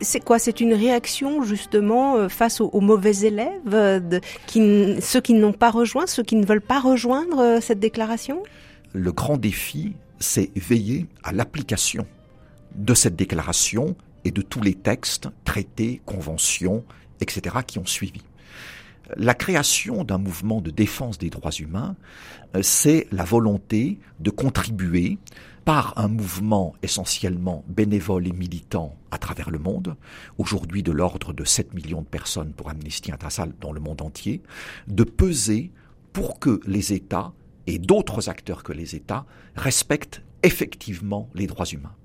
C'est 0.02 0.20
quoi? 0.20 0.40
C'est 0.40 0.62
une 0.62 0.74
réaction 0.74 1.44
justement 1.44 2.16
euh, 2.16 2.28
face 2.28 2.60
aux, 2.60 2.82
mauvais 2.82 3.18
élèves, 3.18 3.70
de, 3.70 4.20
qui, 4.48 5.00
ceux 5.00 5.22
qui 5.22 5.36
n'ont 5.36 5.54
pas 5.54 5.70
rejoint, 5.70 6.08
ceux 6.08 6.24
qui 6.24 6.38
ne 6.38 6.46
veulent 6.48 6.60
pas 6.60 6.80
rejoindre 6.80 7.38
euh, 7.38 7.62
cette 7.62 7.80
déclaration? 7.80 8.42
Le 8.94 9.12
grand 9.12 9.38
défi, 9.38 9.94
c'est 10.18 10.50
veiller 10.56 11.06
à 11.24 11.34
l'application 11.34 12.08
de 12.74 12.96
cette 12.96 13.16
déclaration 13.16 13.96
et 14.26 14.32
de 14.32 14.42
tous 14.42 14.62
les 14.62 14.74
textes, 14.74 15.30
traités, 15.46 16.02
conventions, 16.08 16.84
etc., 17.22 17.58
qui 17.66 17.80
ont 17.80 17.86
suivi. 17.86 18.22
La 19.18 19.34
création 19.34 20.04
d'un 20.04 20.18
mouvement 20.18 20.62
de 20.62 20.72
défense 20.72 21.18
des 21.18 21.30
droits 21.30 21.52
humains, 21.52 21.96
euh, 22.56 22.62
c'est 22.62 23.08
la 23.12 23.24
volonté 23.24 24.00
de 24.20 24.30
contribuer 24.30 25.18
par 25.66 25.94
un 25.98 26.08
mouvement 26.08 26.74
essentiellement 26.82 27.64
bénévole 27.68 28.28
et 28.28 28.32
militant 28.32 28.96
à 29.12 29.18
travers 29.18 29.52
le 29.52 29.60
monde, 29.60 29.96
aujourd'hui 30.38 30.82
de 30.82 30.92
l'ordre 30.92 31.34
de 31.34 31.44
7 31.44 31.74
millions 31.74 32.02
de 32.02 32.08
personnes 32.08 32.54
pour 32.54 32.70
Amnesty 32.70 33.12
International 33.12 33.54
dans 33.60 33.72
le 33.72 33.80
monde 33.80 34.02
entier, 34.02 34.42
de 34.88 35.04
peser 35.04 35.72
pour 36.14 36.40
que 36.40 36.60
les 36.66 36.94
États 36.94 37.34
et 37.68 37.78
d'autres 37.78 38.30
acteurs 38.30 38.64
que 38.64 38.74
les 38.74 38.96
États 38.96 39.26
respectent 39.56 40.24
effectivement 40.44 41.30
les 41.36 41.48
droits 41.48 41.68
humains. 41.68 41.96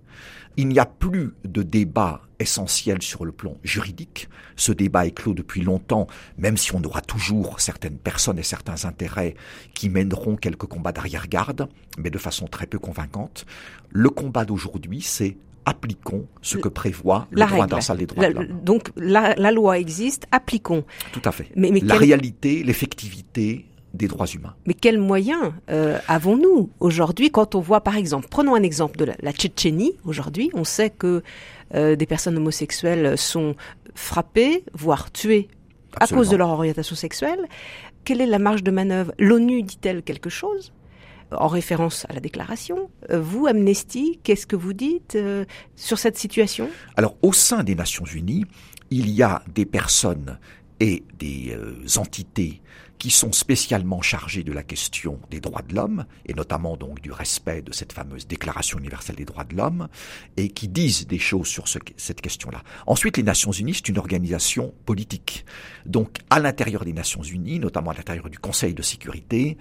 Il 0.56 0.68
n'y 0.68 0.78
a 0.78 0.86
plus 0.86 1.34
de 1.44 1.62
débat 1.62 2.22
essentiel 2.38 3.02
sur 3.02 3.24
le 3.24 3.32
plan 3.32 3.56
juridique. 3.62 4.28
Ce 4.56 4.72
débat 4.72 5.06
est 5.06 5.10
clos 5.10 5.34
depuis 5.34 5.62
longtemps, 5.62 6.06
même 6.38 6.56
si 6.56 6.74
on 6.74 6.82
aura 6.82 7.00
toujours 7.00 7.60
certaines 7.60 7.98
personnes 7.98 8.38
et 8.38 8.42
certains 8.42 8.84
intérêts 8.84 9.34
qui 9.74 9.88
mèneront 9.88 10.36
quelques 10.36 10.66
combats 10.66 10.92
d'arrière-garde, 10.92 11.68
mais 11.98 12.10
de 12.10 12.18
façon 12.18 12.46
très 12.46 12.66
peu 12.66 12.78
convaincante. 12.78 13.46
Le 13.90 14.08
combat 14.10 14.44
d'aujourd'hui, 14.44 15.02
c'est 15.02 15.36
appliquons 15.66 16.26
ce 16.42 16.58
que 16.58 16.68
prévoit 16.68 17.26
le 17.30 17.44
droit 17.44 17.64
international 17.64 17.98
des 17.98 18.06
droits 18.06 18.28
de 18.28 18.34
l'homme. 18.34 18.60
Donc 18.62 18.90
la, 18.96 19.34
loi 19.50 19.78
existe, 19.78 20.26
appliquons. 20.30 20.84
Tout 21.12 21.22
à 21.24 21.32
fait. 21.32 21.50
Mais, 21.56 21.70
la 21.80 21.96
réalité, 21.96 22.62
l'effectivité, 22.62 23.66
des 23.96 24.08
droits 24.08 24.26
humains. 24.26 24.54
Mais 24.66 24.74
quels 24.74 24.98
moyens 24.98 25.52
euh, 25.70 25.98
avons-nous 26.08 26.70
aujourd'hui 26.80 27.30
quand 27.30 27.54
on 27.54 27.60
voit, 27.60 27.80
par 27.80 27.96
exemple, 27.96 28.28
prenons 28.30 28.54
un 28.54 28.62
exemple 28.62 28.96
de 28.96 29.06
la, 29.20 29.32
Tchétchénie, 29.32 29.96
aujourd'hui, 30.04 30.50
on 30.54 30.64
sait 30.64 30.90
que 30.90 31.22
euh, 31.74 31.96
des 31.96 32.06
personnes 32.06 32.36
homosexuelles 32.36 33.18
sont 33.18 33.54
frappées, 33.94 34.64
voire 34.72 35.10
tuées 35.10 35.48
à 35.98 36.06
cause 36.06 36.28
de 36.28 36.36
leur 36.36 36.50
orientation 36.50 36.94
sexuelle. 36.94 37.40
Quelle 38.04 38.20
est 38.20 38.26
la 38.26 38.38
marge 38.38 38.62
de 38.62 38.70
manœuvre? 38.70 39.12
L'ONU 39.18 39.62
dit-elle 39.62 40.02
quelque 40.02 40.30
chose? 40.30 40.72
En 41.32 41.48
référence 41.48 42.06
à 42.08 42.12
la 42.12 42.20
déclaration. 42.20 42.88
Euh, 43.10 43.20
vous, 43.20 43.46
Amnesty, 43.46 44.20
qu'est-ce 44.22 44.46
que 44.46 44.54
vous 44.54 44.74
dites 44.74 45.18
sur 45.74 45.98
cette 45.98 46.16
situation? 46.16 46.68
Alors, 46.96 47.16
au 47.22 47.32
sein 47.32 47.64
des 47.64 47.74
Nations 47.74 48.04
Unies, 48.04 48.44
il 48.90 49.10
y 49.10 49.22
a 49.22 49.42
des 49.52 49.66
personnes 49.66 50.38
et 50.78 51.02
des 51.18 51.56
entités 51.96 52.60
qui 52.98 53.10
sont 53.10 53.32
spécialement 53.32 54.02
chargés 54.02 54.42
de 54.42 54.52
la 54.52 54.62
question 54.62 55.18
des 55.30 55.40
droits 55.40 55.62
de 55.62 55.74
l'homme, 55.74 56.06
et 56.26 56.34
notamment 56.34 56.76
donc 56.76 57.00
du 57.00 57.12
respect 57.12 57.62
de 57.62 57.72
cette 57.72 57.92
fameuse 57.92 58.26
Déclaration 58.26 58.78
universelle 58.78 59.16
des 59.16 59.24
droits 59.24 59.44
de 59.44 59.56
l'homme, 59.56 59.88
et 60.36 60.48
qui 60.48 60.68
disent 60.68 61.06
des 61.06 61.18
choses 61.18 61.46
sur 61.46 61.68
ce, 61.68 61.78
cette 61.96 62.20
question-là. 62.20 62.62
Ensuite, 62.86 63.16
les 63.16 63.22
Nations 63.22 63.52
Unies, 63.52 63.74
c'est 63.74 63.88
une 63.88 63.98
organisation 63.98 64.74
politique. 64.84 65.44
Donc, 65.84 66.18
à 66.30 66.40
l'intérieur 66.40 66.84
des 66.84 66.92
Nations 66.92 67.22
Unies, 67.22 67.58
notamment 67.58 67.90
à 67.90 67.94
l'intérieur 67.94 68.30
du 68.30 68.38
Conseil 68.38 68.74
de 68.74 68.82
sécurité, 68.82 69.56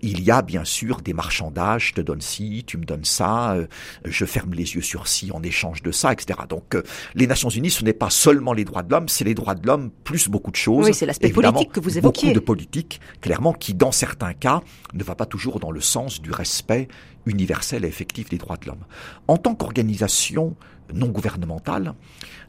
il 0.00 0.22
y 0.22 0.30
a 0.30 0.42
bien 0.42 0.64
sûr 0.64 1.00
des 1.00 1.12
marchandages, 1.12 1.88
je 1.88 1.94
te 1.94 2.00
donne 2.00 2.20
ci, 2.20 2.64
tu 2.66 2.76
me 2.76 2.84
donnes 2.84 3.04
ça, 3.04 3.54
euh, 3.54 3.66
je 4.04 4.24
ferme 4.24 4.54
les 4.54 4.74
yeux 4.74 4.82
sur 4.82 5.08
ci 5.08 5.30
en 5.32 5.42
échange 5.42 5.82
de 5.82 5.92
ça, 5.92 6.12
etc. 6.12 6.40
Donc, 6.48 6.74
euh, 6.74 6.82
les 7.14 7.26
Nations 7.26 7.48
Unies, 7.48 7.70
ce 7.70 7.84
n'est 7.84 7.92
pas 7.92 8.10
seulement 8.10 8.52
les 8.52 8.64
droits 8.64 8.82
de 8.82 8.90
l'homme, 8.90 9.08
c'est 9.08 9.24
les 9.24 9.34
droits 9.34 9.54
de 9.54 9.66
l'homme 9.66 9.90
plus 10.04 10.28
beaucoup 10.28 10.50
de 10.50 10.56
choses. 10.56 10.86
Oui, 10.86 10.94
c'est 10.94 11.06
l'aspect 11.06 11.30
politique 11.30 11.72
que 11.72 11.80
vous 11.80 11.98
évoquiez. 11.98 12.28
Beaucoup 12.28 12.34
de 12.34 12.44
politique 12.44 12.79
clairement, 13.20 13.52
qui 13.52 13.74
dans 13.74 13.92
certains 13.92 14.32
cas 14.32 14.62
ne 14.94 15.04
va 15.04 15.14
pas 15.14 15.26
toujours 15.26 15.60
dans 15.60 15.70
le 15.70 15.80
sens 15.80 16.20
du 16.20 16.30
respect 16.30 16.88
universel 17.26 17.84
et 17.84 17.88
effectif 17.88 18.28
des 18.28 18.38
droits 18.38 18.56
de 18.56 18.66
l'homme. 18.66 18.84
En 19.28 19.36
tant 19.36 19.54
qu'organisation 19.54 20.56
non 20.94 21.08
gouvernementale, 21.08 21.94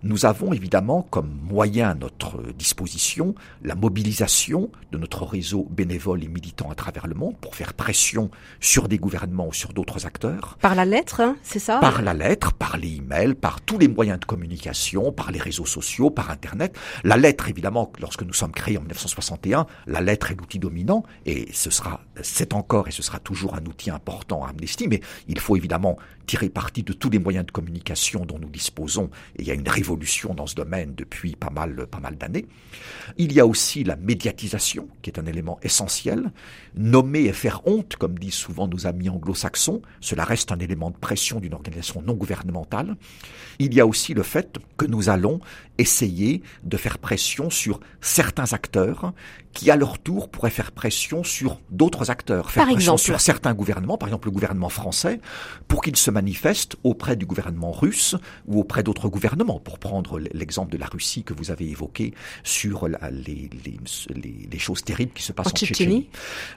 nous 0.03 0.25
avons 0.25 0.53
évidemment 0.53 1.03
comme 1.03 1.31
moyen 1.43 1.89
à 1.89 1.93
notre 1.93 2.41
disposition 2.53 3.35
la 3.61 3.75
mobilisation 3.75 4.71
de 4.91 4.97
notre 4.97 5.25
réseau 5.25 5.67
bénévole 5.69 6.23
et 6.23 6.27
militant 6.27 6.69
à 6.71 6.75
travers 6.75 7.07
le 7.07 7.15
monde 7.15 7.37
pour 7.39 7.55
faire 7.55 7.73
pression 7.73 8.31
sur 8.59 8.87
des 8.87 8.97
gouvernements 8.97 9.47
ou 9.47 9.53
sur 9.53 9.73
d'autres 9.73 10.05
acteurs. 10.05 10.57
Par 10.61 10.75
la 10.75 10.85
lettre, 10.85 11.21
hein, 11.21 11.37
c'est 11.43 11.59
ça? 11.59 11.79
Par 11.79 12.01
la 12.01 12.13
lettre, 12.13 12.53
par 12.53 12.77
les 12.77 12.95
emails, 12.95 13.35
par 13.35 13.61
tous 13.61 13.77
les 13.77 13.87
moyens 13.87 14.19
de 14.19 14.25
communication, 14.25 15.11
par 15.11 15.31
les 15.31 15.39
réseaux 15.39 15.65
sociaux, 15.65 16.09
par 16.09 16.31
Internet. 16.31 16.77
La 17.03 17.17
lettre, 17.17 17.49
évidemment, 17.49 17.91
lorsque 17.99 18.23
nous 18.23 18.33
sommes 18.33 18.51
créés 18.51 18.77
en 18.77 18.81
1961, 18.81 19.65
la 19.87 20.01
lettre 20.01 20.31
est 20.31 20.35
l'outil 20.35 20.59
dominant 20.59 21.03
et 21.25 21.47
ce 21.53 21.69
sera, 21.69 22.01
c'est 22.21 22.53
encore 22.53 22.87
et 22.87 22.91
ce 22.91 23.03
sera 23.03 23.19
toujours 23.19 23.55
un 23.55 23.65
outil 23.65 23.89
important 23.89 24.43
à 24.43 24.49
Amnesty, 24.49 24.87
mais 24.87 25.01
il 25.27 25.39
faut 25.39 25.55
évidemment 25.55 25.97
tirer 26.25 26.49
parti 26.49 26.83
de 26.83 26.93
tous 26.93 27.09
les 27.09 27.19
moyens 27.19 27.45
de 27.45 27.51
communication 27.51 28.25
dont 28.31 28.39
nous 28.39 28.49
disposons, 28.49 29.09
et 29.35 29.41
il 29.41 29.47
y 29.47 29.51
a 29.51 29.53
une 29.53 29.67
révolution 29.67 30.33
dans 30.33 30.47
ce 30.47 30.55
domaine 30.55 30.93
depuis 30.95 31.35
pas 31.35 31.49
mal, 31.49 31.87
pas 31.87 31.99
mal 31.99 32.17
d'années. 32.17 32.45
Il 33.17 33.33
y 33.33 33.39
a 33.39 33.45
aussi 33.45 33.83
la 33.83 33.95
médiatisation, 33.95 34.87
qui 35.01 35.09
est 35.09 35.19
un 35.19 35.25
élément 35.25 35.59
essentiel. 35.63 36.31
Nommer 36.75 37.25
et 37.25 37.33
faire 37.33 37.61
honte, 37.65 37.95
comme 37.97 38.17
disent 38.17 38.33
souvent 38.33 38.67
nos 38.67 38.87
amis 38.87 39.09
anglo-saxons, 39.09 39.81
cela 39.99 40.23
reste 40.23 40.51
un 40.51 40.59
élément 40.59 40.91
de 40.91 40.97
pression 40.97 41.39
d'une 41.39 41.53
organisation 41.53 42.01
non 42.01 42.13
gouvernementale. 42.13 42.95
Il 43.59 43.73
y 43.73 43.81
a 43.81 43.85
aussi 43.85 44.13
le 44.13 44.23
fait 44.23 44.57
que 44.77 44.85
nous 44.85 45.09
allons 45.09 45.39
essayer 45.77 46.41
de 46.63 46.77
faire 46.77 46.99
pression 46.99 47.49
sur 47.49 47.79
certains 47.99 48.53
acteurs 48.53 49.13
qui, 49.53 49.69
à 49.71 49.75
leur 49.75 49.99
tour, 49.99 50.29
pourraient 50.29 50.49
faire 50.49 50.71
pression 50.71 51.23
sur 51.23 51.59
d'autres 51.69 52.09
acteurs, 52.09 52.51
faire 52.51 52.65
pression 52.65 52.97
sur 52.97 53.19
certains 53.19 53.53
gouvernements, 53.53 53.97
par 53.97 54.07
exemple 54.07 54.27
le 54.27 54.31
gouvernement 54.31 54.69
français, 54.69 55.19
pour 55.67 55.81
qu'il 55.81 55.95
se 55.95 56.11
manifeste 56.11 56.77
auprès 56.83 57.15
du 57.15 57.25
gouvernement 57.25 57.71
russe 57.71 58.15
ou 58.47 58.59
auprès 58.59 58.83
d'autres 58.83 59.09
gouvernements, 59.09 59.59
pour 59.59 59.79
prendre 59.79 60.19
l'exemple 60.19 60.71
de 60.71 60.77
la 60.77 60.87
Russie 60.87 61.23
que 61.23 61.33
vous 61.33 61.51
avez 61.51 61.69
évoqué 61.69 62.13
sur 62.43 62.87
les, 62.87 63.49
les, 64.51 64.59
choses 64.59 64.83
terribles 64.83 65.11
qui 65.13 65.23
se 65.23 65.31
passent 65.31 65.47
en, 65.47 65.51
Tchétchénie. 65.51 66.09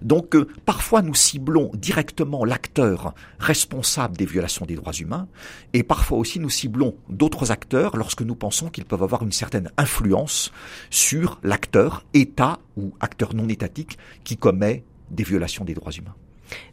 Donc, 0.02 0.36
euh, 0.36 0.46
parfois, 0.64 1.02
nous 1.02 1.14
ciblons 1.14 1.70
directement 1.74 2.44
l'acteur 2.44 3.14
responsable 3.38 4.16
des 4.16 4.26
violations 4.26 4.66
des 4.66 4.76
droits 4.76 4.92
humains, 4.92 5.28
et 5.72 5.82
parfois 5.82 6.18
aussi 6.18 6.38
nous 6.40 6.50
ciblons 6.50 6.96
d'autres 7.08 7.50
acteurs 7.50 7.96
lorsque 7.96 8.22
nous 8.22 8.34
pensons 8.34 8.68
qu'ils 8.68 8.84
peuvent 8.84 9.02
avoir 9.02 9.22
une 9.22 9.32
certaine 9.32 9.70
influence 9.76 10.52
sur 10.90 11.40
l'acteur, 11.42 12.04
État 12.14 12.58
ou 12.76 12.94
acteur 13.00 13.34
non 13.34 13.48
étatique, 13.48 13.98
qui 14.24 14.36
commet 14.36 14.84
des 15.10 15.24
violations 15.24 15.64
des 15.64 15.74
droits 15.74 15.92
humains. 15.92 16.14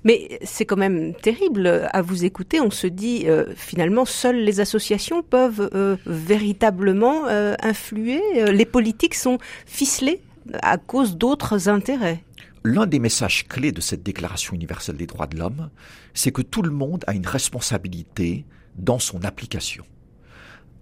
Mais 0.04 0.40
c'est 0.44 0.66
quand 0.66 0.78
même 0.78 1.14
terrible 1.14 1.90
à 1.92 2.02
vous 2.02 2.26
écouter. 2.26 2.60
On 2.60 2.72
se 2.72 2.88
dit 2.88 3.24
euh, 3.28 3.54
finalement 3.56 4.06
seules 4.06 4.44
les 4.44 4.60
associations 4.60 5.24
peuvent 5.24 5.70
euh, 5.74 5.98
véritablement 6.06 7.28
euh, 7.28 7.56
influer. 7.62 8.22
Les 8.52 8.66
politiques 8.66 9.16
sont 9.16 9.38
ficelées 9.66 10.22
à 10.62 10.78
cause 10.78 11.18
d'autres 11.18 11.70
intérêts. 11.70 12.24
L'un 12.64 12.86
des 12.86 13.00
messages 13.00 13.48
clés 13.48 13.72
de 13.72 13.82
cette 13.82 14.04
Déclaration 14.04 14.54
universelle 14.54 14.98
des 14.98 15.08
droits 15.08 15.28
de 15.28 15.38
l'homme, 15.38 15.70
c'est 16.14 16.32
que 16.32 16.42
tout 16.42 16.62
le 16.62 16.70
monde 16.70 17.04
a 17.08 17.14
une 17.14 17.26
responsabilité 17.26 18.46
dans 18.76 19.00
son 19.00 19.24
application, 19.24 19.84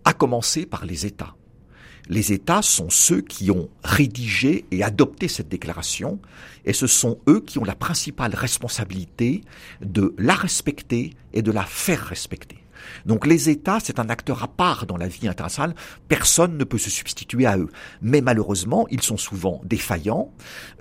à 0.03 0.13
commencer 0.13 0.65
par 0.65 0.85
les 0.85 1.05
États. 1.05 1.35
Les 2.09 2.33
États 2.33 2.63
sont 2.63 2.89
ceux 2.89 3.21
qui 3.21 3.51
ont 3.51 3.69
rédigé 3.83 4.65
et 4.71 4.83
adopté 4.83 5.27
cette 5.27 5.47
déclaration, 5.47 6.19
et 6.65 6.73
ce 6.73 6.87
sont 6.87 7.19
eux 7.27 7.39
qui 7.39 7.59
ont 7.59 7.63
la 7.63 7.75
principale 7.75 8.33
responsabilité 8.33 9.43
de 9.81 10.15
la 10.17 10.33
respecter 10.33 11.13
et 11.33 11.43
de 11.43 11.51
la 11.51 11.63
faire 11.63 12.01
respecter. 12.01 12.58
Donc 13.05 13.25
les 13.25 13.49
États, 13.49 13.79
c'est 13.81 13.99
un 13.99 14.09
acteur 14.09 14.43
à 14.43 14.47
part 14.47 14.85
dans 14.85 14.97
la 14.97 15.07
vie 15.07 15.27
internationale, 15.27 15.75
personne 16.07 16.57
ne 16.57 16.63
peut 16.63 16.77
se 16.77 16.89
substituer 16.89 17.45
à 17.45 17.57
eux. 17.57 17.69
Mais 18.01 18.21
malheureusement, 18.21 18.87
ils 18.89 19.01
sont 19.01 19.17
souvent 19.17 19.61
défaillants, 19.63 20.31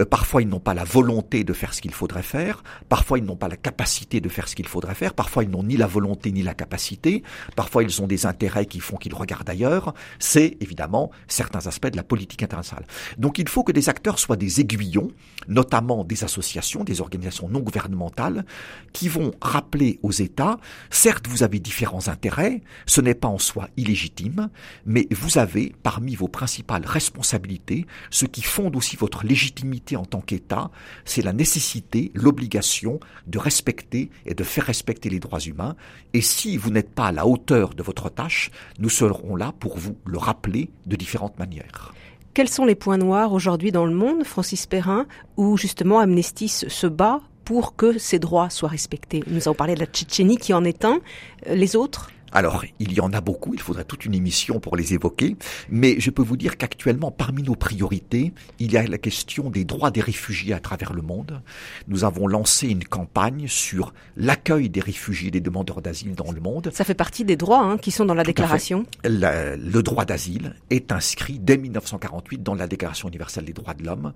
euh, 0.00 0.04
parfois 0.04 0.42
ils 0.42 0.48
n'ont 0.48 0.60
pas 0.60 0.74
la 0.74 0.84
volonté 0.84 1.44
de 1.44 1.52
faire 1.52 1.74
ce 1.74 1.80
qu'il 1.80 1.92
faudrait 1.92 2.22
faire, 2.22 2.62
parfois 2.88 3.18
ils 3.18 3.24
n'ont 3.24 3.36
pas 3.36 3.48
la 3.48 3.56
capacité 3.56 4.20
de 4.20 4.28
faire 4.28 4.48
ce 4.48 4.54
qu'il 4.54 4.66
faudrait 4.66 4.94
faire, 4.94 5.14
parfois 5.14 5.44
ils 5.44 5.50
n'ont 5.50 5.62
ni 5.62 5.76
la 5.76 5.86
volonté 5.86 6.32
ni 6.32 6.42
la 6.42 6.54
capacité, 6.54 7.22
parfois 7.56 7.82
ils 7.82 8.02
ont 8.02 8.06
des 8.06 8.26
intérêts 8.26 8.66
qui 8.66 8.80
font 8.80 8.96
qu'ils 8.96 9.14
regardent 9.14 9.48
ailleurs. 9.50 9.94
C'est 10.18 10.56
évidemment 10.60 11.10
certains 11.26 11.66
aspects 11.66 11.88
de 11.88 11.96
la 11.96 12.02
politique 12.02 12.42
internationale. 12.42 12.86
Donc 13.16 13.38
il 13.38 13.48
faut 13.48 13.64
que 13.64 13.72
des 13.72 13.88
acteurs 13.88 14.18
soient 14.18 14.36
des 14.36 14.60
aiguillons, 14.60 15.10
notamment 15.46 16.04
des 16.04 16.24
associations, 16.24 16.84
des 16.84 17.00
organisations 17.00 17.48
non 17.48 17.60
gouvernementales, 17.60 18.44
qui 18.92 19.08
vont 19.08 19.32
rappeler 19.40 19.98
aux 20.02 20.12
États, 20.12 20.58
certes 20.90 21.26
vous 21.26 21.42
avez 21.42 21.58
différents 21.58 21.87
intérêts, 22.08 22.62
ce 22.86 23.00
n'est 23.00 23.14
pas 23.14 23.28
en 23.28 23.38
soi 23.38 23.68
illégitime, 23.76 24.50
mais 24.86 25.06
vous 25.10 25.38
avez 25.38 25.74
parmi 25.82 26.14
vos 26.14 26.28
principales 26.28 26.84
responsabilités, 26.84 27.86
ce 28.10 28.26
qui 28.26 28.42
fonde 28.42 28.76
aussi 28.76 28.96
votre 28.96 29.24
légitimité 29.24 29.96
en 29.96 30.04
tant 30.04 30.20
qu'État, 30.20 30.70
c'est 31.04 31.22
la 31.22 31.32
nécessité, 31.32 32.10
l'obligation 32.14 33.00
de 33.26 33.38
respecter 33.38 34.10
et 34.26 34.34
de 34.34 34.44
faire 34.44 34.64
respecter 34.64 35.10
les 35.10 35.20
droits 35.20 35.40
humains. 35.40 35.76
Et 36.12 36.20
si 36.20 36.56
vous 36.56 36.70
n'êtes 36.70 36.90
pas 36.90 37.06
à 37.06 37.12
la 37.12 37.26
hauteur 37.26 37.74
de 37.74 37.82
votre 37.82 38.10
tâche, 38.10 38.50
nous 38.78 38.90
serons 38.90 39.36
là 39.36 39.52
pour 39.58 39.78
vous 39.78 39.96
le 40.06 40.18
rappeler 40.18 40.70
de 40.86 40.96
différentes 40.96 41.38
manières. 41.38 41.92
Quels 42.34 42.48
sont 42.48 42.64
les 42.64 42.76
points 42.76 42.98
noirs 42.98 43.32
aujourd'hui 43.32 43.72
dans 43.72 43.86
le 43.86 43.94
monde, 43.94 44.24
Francis 44.24 44.66
Perrin, 44.66 45.06
où 45.36 45.56
justement 45.56 45.98
Amnesty 45.98 46.48
se 46.48 46.86
bat 46.86 47.20
pour 47.48 47.76
que 47.76 47.96
ces 47.96 48.18
droits 48.18 48.50
soient 48.50 48.68
respectés 48.68 49.24
Nous 49.26 49.48
avons 49.48 49.54
parlé 49.54 49.74
de 49.74 49.80
la 49.80 49.86
Tchétchénie 49.86 50.36
qui 50.36 50.52
en 50.52 50.64
est 50.64 50.84
un. 50.84 50.98
Euh, 51.46 51.54
les 51.54 51.76
autres 51.76 52.10
alors, 52.32 52.64
il 52.78 52.92
y 52.92 53.00
en 53.00 53.12
a 53.12 53.20
beaucoup, 53.20 53.54
il 53.54 53.60
faudrait 53.60 53.84
toute 53.84 54.04
une 54.04 54.14
émission 54.14 54.60
pour 54.60 54.76
les 54.76 54.94
évoquer, 54.94 55.36
mais 55.70 55.98
je 55.98 56.10
peux 56.10 56.22
vous 56.22 56.36
dire 56.36 56.56
qu'actuellement, 56.56 57.10
parmi 57.10 57.42
nos 57.42 57.54
priorités, 57.54 58.32
il 58.58 58.72
y 58.72 58.76
a 58.76 58.82
la 58.82 58.98
question 58.98 59.50
des 59.50 59.64
droits 59.64 59.90
des 59.90 60.00
réfugiés 60.00 60.54
à 60.54 60.60
travers 60.60 60.92
le 60.92 61.02
monde. 61.02 61.40
Nous 61.88 62.04
avons 62.04 62.26
lancé 62.26 62.68
une 62.68 62.84
campagne 62.84 63.46
sur 63.48 63.94
l'accueil 64.16 64.68
des 64.68 64.80
réfugiés 64.80 65.28
et 65.28 65.30
des 65.30 65.40
demandeurs 65.40 65.82
d'asile 65.82 66.14
dans 66.14 66.32
le 66.32 66.40
monde. 66.40 66.70
Ça 66.72 66.84
fait 66.84 66.94
partie 66.94 67.24
des 67.24 67.36
droits 67.36 67.62
hein, 67.62 67.78
qui 67.78 67.90
sont 67.90 68.04
dans 68.04 68.14
la 68.14 68.24
déclaration. 68.24 68.86
le 69.04 69.80
droit 69.80 70.04
d'asile 70.04 70.54
est 70.70 70.92
inscrit 70.92 71.38
dès 71.38 71.56
1948 71.56 72.42
dans 72.42 72.54
la 72.54 72.66
Déclaration 72.66 73.08
universelle 73.08 73.44
des 73.44 73.52
droits 73.52 73.74
de 73.74 73.84
l'homme. 73.84 74.12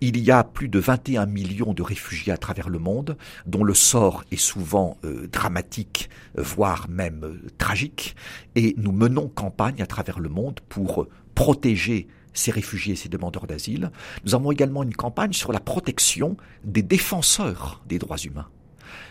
Il 0.00 0.18
y 0.18 0.30
a 0.30 0.44
plus 0.44 0.68
de 0.68 0.78
21 0.78 1.26
millions 1.26 1.72
de 1.72 1.82
réfugiés 1.82 2.32
à 2.32 2.36
travers 2.36 2.68
le 2.68 2.78
monde, 2.78 3.16
dont 3.46 3.64
le 3.64 3.74
sort 3.74 4.24
est 4.32 4.36
souvent 4.36 4.98
euh, 5.04 5.28
dramatique, 5.28 6.10
voire 6.36 6.88
même 6.88 7.24
euh, 7.24 7.50
tragique 7.58 8.16
et 8.54 8.74
nous 8.76 8.92
menons 8.92 9.28
campagne 9.28 9.82
à 9.82 9.86
travers 9.86 10.18
le 10.18 10.28
monde 10.28 10.60
pour 10.68 11.08
protéger 11.34 12.08
ces 12.34 12.50
réfugiés 12.50 12.94
et 12.94 12.96
ces 12.96 13.08
demandeurs 13.08 13.46
d'asile. 13.46 13.90
Nous 14.24 14.34
avons 14.34 14.52
également 14.52 14.82
une 14.82 14.94
campagne 14.94 15.32
sur 15.32 15.52
la 15.52 15.60
protection 15.60 16.36
des 16.64 16.82
défenseurs 16.82 17.82
des 17.86 17.98
droits 17.98 18.18
humains. 18.18 18.48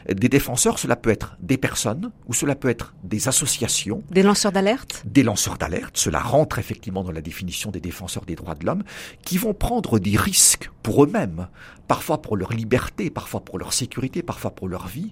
Des 0.07 0.29
défenseurs, 0.29 0.79
cela 0.79 0.95
peut 0.95 1.09
être 1.09 1.37
des 1.39 1.57
personnes 1.57 2.11
ou 2.27 2.33
cela 2.33 2.55
peut 2.55 2.69
être 2.69 2.93
des 3.03 3.27
associations. 3.27 4.03
Des 4.09 4.23
lanceurs 4.23 4.51
d'alerte? 4.51 5.03
Des 5.05 5.23
lanceurs 5.23 5.57
d'alerte, 5.57 5.97
cela 5.97 6.19
rentre 6.19 6.59
effectivement 6.59 7.03
dans 7.03 7.11
la 7.11 7.21
définition 7.21 7.71
des 7.71 7.79
défenseurs 7.79 8.25
des 8.25 8.35
droits 8.35 8.55
de 8.55 8.65
l'homme, 8.65 8.83
qui 9.23 9.37
vont 9.37 9.53
prendre 9.53 9.99
des 9.99 10.17
risques 10.17 10.71
pour 10.83 11.03
eux-mêmes, 11.03 11.47
parfois 11.91 12.21
pour 12.21 12.37
leur 12.37 12.53
liberté, 12.53 13.09
parfois 13.09 13.41
pour 13.41 13.59
leur 13.59 13.73
sécurité, 13.73 14.23
parfois 14.23 14.51
pour 14.51 14.69
leur 14.69 14.87
vie, 14.87 15.11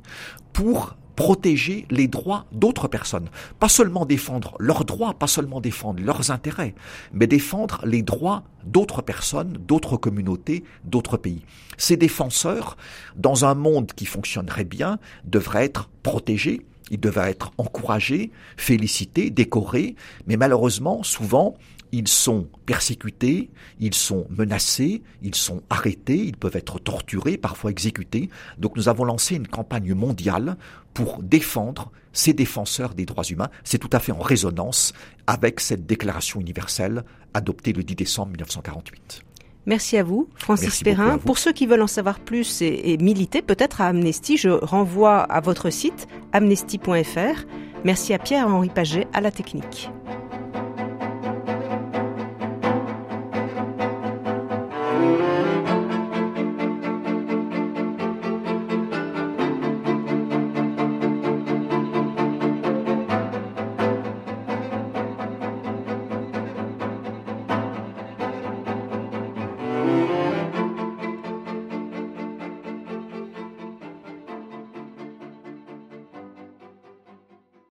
pour 0.53 0.95
protéger 1.17 1.85
les 1.89 2.07
droits 2.07 2.45
d'autres 2.53 2.87
personnes. 2.87 3.27
Pas 3.59 3.67
seulement 3.67 4.05
défendre 4.05 4.55
leurs 4.59 4.85
droits, 4.85 5.13
pas 5.13 5.27
seulement 5.27 5.59
défendre 5.59 6.01
leurs 6.01 6.31
intérêts, 6.31 6.73
mais 7.11 7.27
défendre 7.27 7.81
les 7.83 8.01
droits 8.01 8.43
d'autres 8.63 9.01
personnes, 9.01 9.57
d'autres 9.67 9.97
communautés, 9.97 10.63
d'autres 10.85 11.17
pays. 11.17 11.41
Ces 11.77 11.97
défenseurs, 11.97 12.77
dans 13.17 13.43
un 13.43 13.55
monde 13.55 13.91
qui 13.91 14.05
fonctionnerait 14.05 14.63
bien, 14.63 14.99
devraient 15.25 15.65
être 15.65 15.89
protégés, 16.01 16.65
ils 16.91 16.99
devraient 17.01 17.31
être 17.31 17.51
encouragés, 17.57 18.31
félicités, 18.55 19.31
décorés, 19.31 19.97
mais 20.27 20.37
malheureusement, 20.37 21.03
souvent, 21.03 21.55
ils 21.91 22.07
sont 22.07 22.47
persécutés, 22.65 23.49
ils 23.79 23.93
sont 23.93 24.27
menacés, 24.29 25.01
ils 25.21 25.35
sont 25.35 25.61
arrêtés, 25.69 26.17
ils 26.17 26.37
peuvent 26.37 26.55
être 26.55 26.79
torturés, 26.79 27.37
parfois 27.37 27.71
exécutés. 27.71 28.29
Donc 28.57 28.75
nous 28.75 28.89
avons 28.89 29.05
lancé 29.05 29.35
une 29.35 29.47
campagne 29.47 29.93
mondiale 29.93 30.57
pour 30.93 31.21
défendre 31.23 31.91
ces 32.13 32.33
défenseurs 32.33 32.93
des 32.93 33.05
droits 33.05 33.23
humains. 33.23 33.49
C'est 33.63 33.77
tout 33.77 33.89
à 33.91 33.99
fait 33.99 34.11
en 34.11 34.19
résonance 34.19 34.93
avec 35.27 35.59
cette 35.59 35.85
déclaration 35.85 36.39
universelle 36.39 37.03
adoptée 37.33 37.73
le 37.73 37.83
10 37.83 37.95
décembre 37.95 38.31
1948. 38.31 39.23
Merci 39.65 39.97
à 39.97 40.03
vous, 40.03 40.29
Francis 40.35 40.81
Perrin. 40.81 41.19
Pour 41.19 41.37
ceux 41.37 41.53
qui 41.53 41.67
veulent 41.67 41.81
en 41.81 41.87
savoir 41.87 42.19
plus 42.19 42.61
et, 42.61 42.91
et 42.91 42.97
militer 42.97 43.41
peut-être 43.41 43.81
à 43.81 43.87
Amnesty, 43.87 44.37
je 44.37 44.49
renvoie 44.49 45.19
à 45.19 45.41
votre 45.41 45.69
site 45.69 46.07
amnesty.fr. 46.33 47.45
Merci 47.83 48.13
à 48.13 48.19
Pierre-Henri 48.19 48.69
Paget 48.69 49.07
à 49.13 49.21
la 49.21 49.31
technique. 49.31 49.89